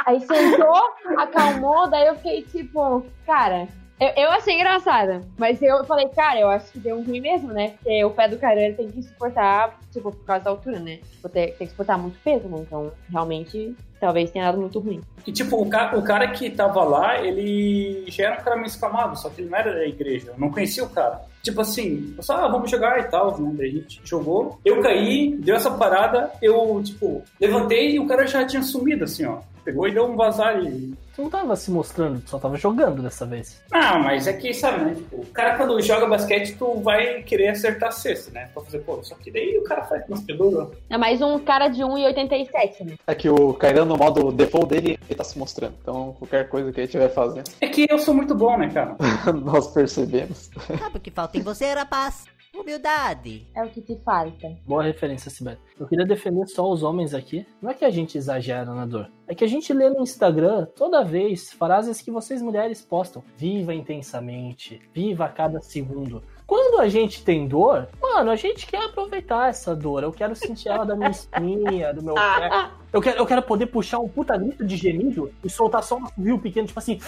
[0.05, 3.67] Aí sentou, acalmou, daí eu fiquei tipo, cara.
[3.99, 7.51] Eu, eu achei engraçada, mas eu falei, cara, eu acho que deu um ruim mesmo,
[7.51, 7.69] né?
[7.69, 10.99] Porque o pé do cara ele tem que suportar, tipo, por causa da altura, né?
[11.11, 12.59] Tipo, tem, tem que suportar muito peso, né?
[12.59, 15.01] Então, realmente, talvez tenha dado muito ruim.
[15.25, 18.67] E tipo, o cara, o cara que tava lá, ele já era um cara meio
[18.67, 21.21] escamado, só que ele não era da igreja, eu não conhecia o cara.
[21.41, 23.51] Tipo assim, eu só, ah, vamos jogar e tal, né?
[23.57, 24.59] Daí a gente jogou.
[24.63, 29.25] Eu caí, deu essa parada, eu, tipo, levantei e o cara já tinha sumido, assim,
[29.25, 29.39] ó.
[29.67, 33.01] Pegou e deu um vazar e Tu não tava se mostrando, tu só tava jogando
[33.01, 33.61] dessa vez.
[33.69, 34.93] Ah, mas é que, sabe, né?
[34.95, 38.49] Tipo, o cara quando joga basquete, tu vai querer acertar a cesta, né?
[38.53, 40.69] Pra fazer, pô, só que daí o cara faz umas peduras.
[40.89, 42.95] É mais um cara de 1,87, né?
[43.05, 45.73] É que o Kairan, no modo default dele, ele tá se mostrando.
[45.81, 48.95] Então, qualquer coisa que ele estiver fazendo, É que eu sou muito bom, né, cara?
[49.43, 50.49] nós percebemos.
[50.79, 52.36] Sabe o que falta em você, rapaz?
[52.59, 53.47] Humildade.
[53.55, 54.57] É o que te falta.
[54.65, 55.57] Boa referência, Sibeli.
[55.79, 57.45] Eu queria defender só os homens aqui.
[57.61, 59.09] Não é que a gente exagera na dor.
[59.27, 63.23] É que a gente lê no Instagram toda vez frases que vocês mulheres postam.
[63.35, 64.81] Viva intensamente.
[64.93, 66.23] Viva a cada segundo.
[66.47, 70.01] Quando a gente tem dor, mano, a gente quer aproveitar essa dor.
[70.01, 72.71] Eu quero sentir ela da minha espinha, do meu pé.
[72.91, 76.23] Eu quero, eu quero poder puxar um puta grito de gemido e soltar só um
[76.23, 76.99] rio pequeno, tipo assim.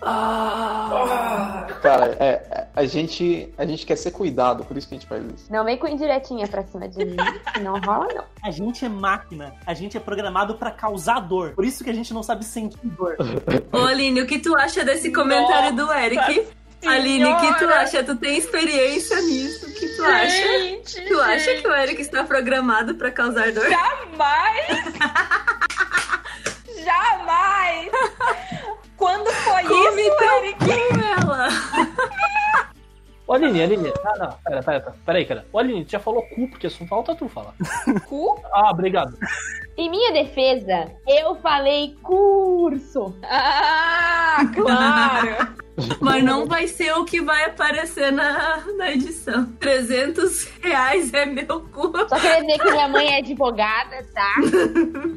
[0.00, 1.66] Ah!
[1.82, 5.24] Cara, é, a, gente, a gente quer ser cuidado, por isso que a gente faz
[5.34, 5.52] isso.
[5.52, 7.16] Não vem com indiretinha pra cima de mim,
[7.52, 8.24] que não rola, não.
[8.42, 11.52] A gente é máquina, a gente é programado pra causar dor.
[11.54, 13.16] Por isso que a gente não sabe sentir dor.
[13.72, 16.46] Ô, Aline, o que tu acha desse comentário do Eric?
[16.86, 17.80] Aline, o que tu Senhora.
[17.80, 18.04] acha?
[18.04, 19.66] Tu tem experiência nisso?
[19.66, 20.28] O que tu acha?
[20.30, 23.68] Gente, Tu acha que o Eric está programado pra causar dor?
[23.68, 24.66] Jamais!
[26.84, 27.90] Jamais!
[28.98, 30.58] Quando foi Come isso, teu Eric?
[30.58, 31.48] cu, ela!
[33.26, 33.92] Ô, Aline, Aline.
[34.04, 34.32] Ah, não.
[34.44, 34.96] Pera, pera, pera.
[35.06, 35.46] Pera aí, cara.
[35.52, 37.54] Ô, Aline, tu já falou cu, porque só falta tu falar.
[38.08, 38.40] Cu?
[38.52, 39.16] Ah, obrigado.
[39.78, 43.14] Em minha defesa, eu falei curso.
[43.22, 45.56] Ah, claro!
[46.00, 49.46] Mas não vai ser o que vai aparecer na, na edição.
[49.60, 51.92] 300 reais é meu cu.
[52.08, 54.34] Só queria dizer que minha mãe é advogada, tá?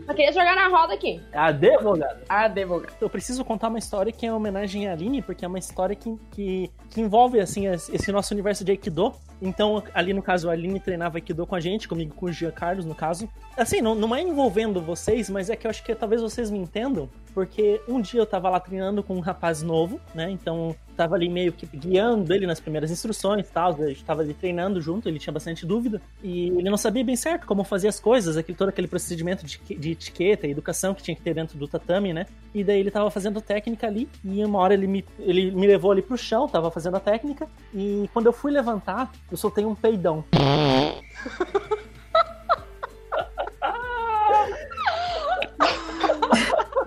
[0.06, 1.20] Só queria jogar na roda aqui.
[1.32, 2.20] É advogado.
[2.30, 2.94] Advogada.
[3.02, 6.16] Eu preciso contar uma história que é homenagem à Aline, porque é uma história que,
[6.30, 9.12] que, que envolve, assim, as- esse nosso universo de Aikido.
[9.42, 12.52] Então, ali no caso, a Aline treinava Aikido com a gente, comigo com o Gia
[12.52, 13.28] Carlos, no caso.
[13.58, 16.60] Assim, não, não é envolvendo vocês, mas é que eu acho que talvez vocês me
[16.60, 20.30] entendam, porque um dia eu tava lá treinando com um rapaz novo, né?
[20.30, 23.74] Então, tava ali meio que guiando ele nas primeiras instruções e tal.
[23.74, 26.00] A gente tava ali treinando junto, ele tinha bastante dúvida.
[26.22, 29.60] E ele não sabia bem certo como fazer as coisas, aquele, todo aquele procedimento de,
[29.76, 32.28] de etiqueta e educação que tinha que ter dentro do tatame, né?
[32.54, 35.92] E daí ele tava fazendo técnica ali, e uma hora ele me, ele me levou
[35.92, 39.74] ali pro chão, tava fazendo a técnica, e quando eu fui levantar, eu soltei um
[39.74, 40.24] peidão.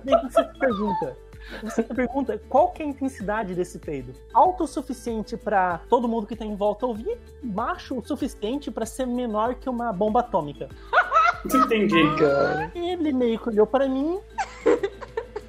[0.04, 1.16] Daí você se pergunta.
[1.62, 4.12] Você se pergunta qual que é a intensidade desse peido?
[4.32, 8.86] Alto o suficiente pra todo mundo que tá em volta ouvir, baixo o suficiente pra
[8.86, 10.68] ser menor que uma bomba atômica.
[11.44, 12.72] Entendi, cara.
[12.74, 14.18] Ele meio que olhou pra mim,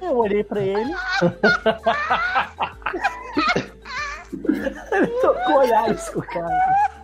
[0.00, 0.94] eu olhei pra ele.
[4.92, 6.96] ele tocou olhares com o cara.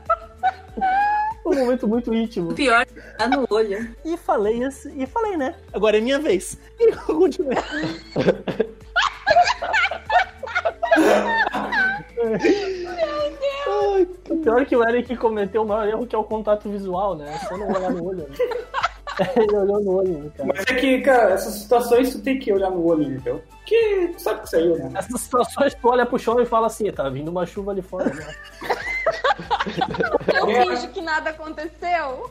[1.45, 2.55] Um momento muito íntimo.
[2.55, 2.87] Pior,
[3.19, 3.95] tá no olho.
[4.05, 5.55] E falei assim, e falei, né?
[5.73, 6.57] Agora é minha vez.
[6.79, 7.29] E eu
[12.15, 12.43] continuei.
[13.69, 16.69] Ai, o pior é que o Eric cometeu o maior erro que é o contato
[16.69, 17.39] visual, né?
[17.39, 18.29] Você não olhar no olho.
[18.29, 18.35] Né?
[19.37, 20.49] Ele olhou no olho, cara.
[20.55, 23.43] Mas é que, cara, essas situações tu tem que olhar no olho, entendeu?
[23.51, 24.91] Porque tu sabe que saiu, né?
[24.95, 28.07] Essas situações tu olha pro chão e fala assim, tá vindo uma chuva ali fora,
[28.07, 28.35] né?
[30.35, 30.67] Eu É.
[30.67, 32.31] finjo que nada aconteceu.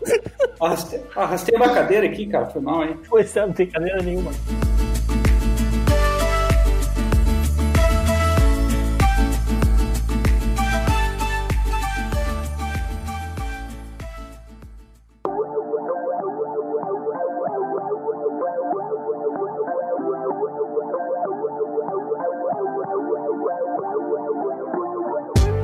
[0.60, 2.48] Arrastei, arrastei uma cadeira aqui, cara.
[2.48, 3.00] Foi mal, hein?
[3.08, 4.32] Pois é, não tem cadeira nenhuma.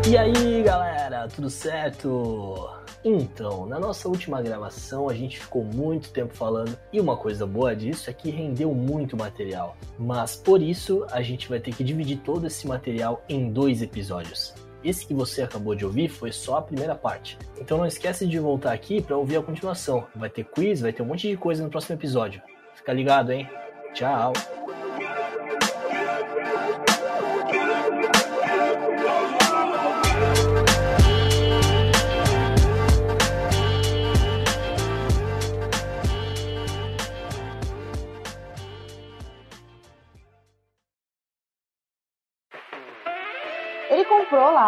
[0.10, 2.70] E aí, galera, tudo certo?
[3.04, 7.76] Então, na nossa última gravação a gente ficou muito tempo falando e uma coisa boa
[7.76, 9.76] disso é que rendeu muito material.
[10.00, 14.54] Mas por isso a gente vai ter que dividir todo esse material em dois episódios.
[14.82, 17.38] Esse que você acabou de ouvir foi só a primeira parte.
[17.60, 20.08] Então não esquece de voltar aqui para ouvir a continuação.
[20.16, 22.42] Vai ter quiz, vai ter um monte de coisa no próximo episódio.
[22.76, 23.50] Fica ligado, hein?
[23.94, 24.32] Tchau.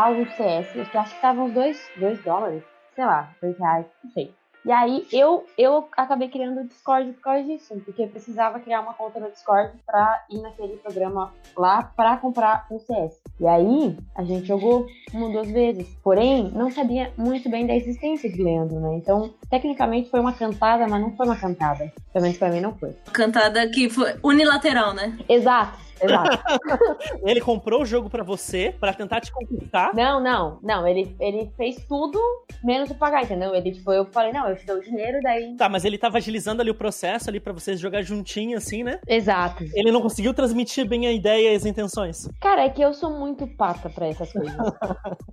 [0.09, 2.63] Comprou lá o CS, que acho que tava uns 2 dólares,
[2.95, 4.33] sei lá, 2 reais, não sei.
[4.65, 8.81] E aí eu, eu acabei criando o Discord por causa disso, porque eu precisava criar
[8.81, 13.21] uma conta no Discord pra ir naquele programa lá pra comprar o CS.
[13.39, 15.87] E aí a gente jogou uma ou duas vezes.
[16.03, 18.95] Porém, não sabia muito bem da existência de Leandro, né?
[18.95, 21.91] Então, tecnicamente foi uma cantada, mas não foi uma cantada.
[22.11, 22.93] Pelo menos pra mim não foi.
[23.13, 25.17] Cantada que foi unilateral, né?
[25.29, 26.39] Exato, exato.
[27.25, 29.93] Ele comprou o jogo pra você, pra tentar te conquistar.
[29.93, 30.87] Não, não, não.
[30.87, 32.19] Ele, ele fez tudo
[32.63, 33.53] menos o pagar, entendeu?
[33.55, 35.55] Ele, tipo, eu falei, não, eu te dou o dinheiro, daí.
[35.55, 38.99] Tá, mas ele tava agilizando ali o processo ali pra vocês jogar juntinho, assim, né?
[39.07, 39.63] Exato.
[39.73, 42.27] Ele não conseguiu transmitir bem a ideia e as intenções.
[42.39, 44.53] Cara, é que eu sou muito pata pra essas coisas.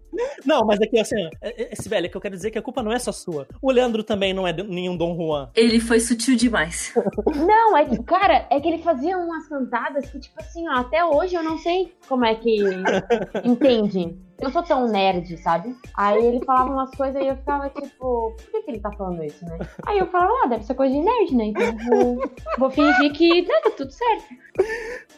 [0.47, 2.63] Não, mas aqui, assim, ó, é- é- Sibeli, é que eu quero dizer que a
[2.63, 3.47] culpa não é só sua.
[3.61, 5.51] O Leandro também não é nenhum Dom Juan.
[5.55, 6.95] Ele foi sutil demais.
[7.35, 11.05] não, é que, cara, é que ele fazia umas cantadas que, tipo assim, ó, até
[11.05, 12.59] hoje eu não sei como é que
[13.45, 14.17] entende.
[14.39, 15.75] Eu sou tão nerd, sabe?
[15.95, 19.25] Aí ele falava umas coisas e eu ficava tipo, por que, que ele tá falando
[19.25, 19.59] isso, né?
[19.87, 21.45] Aí eu falava, ah, deve ser coisa de nerd, né?
[21.47, 21.77] Então eu
[22.17, 24.25] vou, vou fingir que tá, tá tudo certo.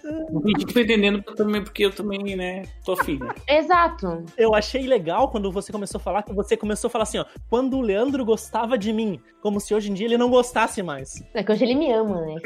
[0.04, 3.18] Não entendi que tô entendendo também, porque eu também, né, tô afim.
[3.18, 3.34] né?
[3.48, 4.24] Exato.
[4.36, 7.24] Eu achei legal quando você começou a falar que você começou a falar assim, ó,
[7.50, 11.22] quando o Leandro gostava de mim, como se hoje em dia ele não gostasse mais.
[11.34, 12.36] É que hoje ele me ama, né?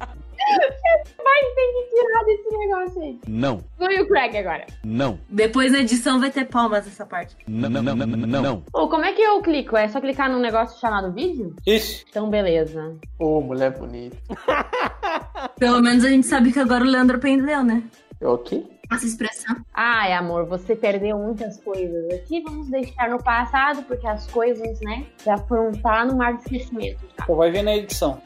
[1.22, 3.20] Mas tem que tirar desse negócio aí.
[3.28, 4.66] Não, Foi o Craig agora.
[4.84, 7.36] não, Depois na edição vai ter palmas essa parte.
[7.46, 8.64] não, não, não, não, não.
[8.72, 9.76] Ô, como é que eu clico?
[9.76, 11.54] É só clicar num negócio chamado vídeo?
[11.66, 12.04] Isso.
[12.08, 12.96] Então, beleza.
[13.18, 14.16] Ô, mulher bonita.
[15.58, 17.82] Pelo menos a gente sabe que agora o Leandro aprendeu, né?
[18.20, 18.66] Eu aqui?
[18.92, 19.56] Essa expressão.
[19.72, 22.42] Ai, amor, você perdeu muitas coisas aqui.
[22.42, 26.98] Vamos deixar no passado, porque as coisas, né, já foram tá no mar de esquecimento.
[27.24, 28.20] Só vai ver na edição.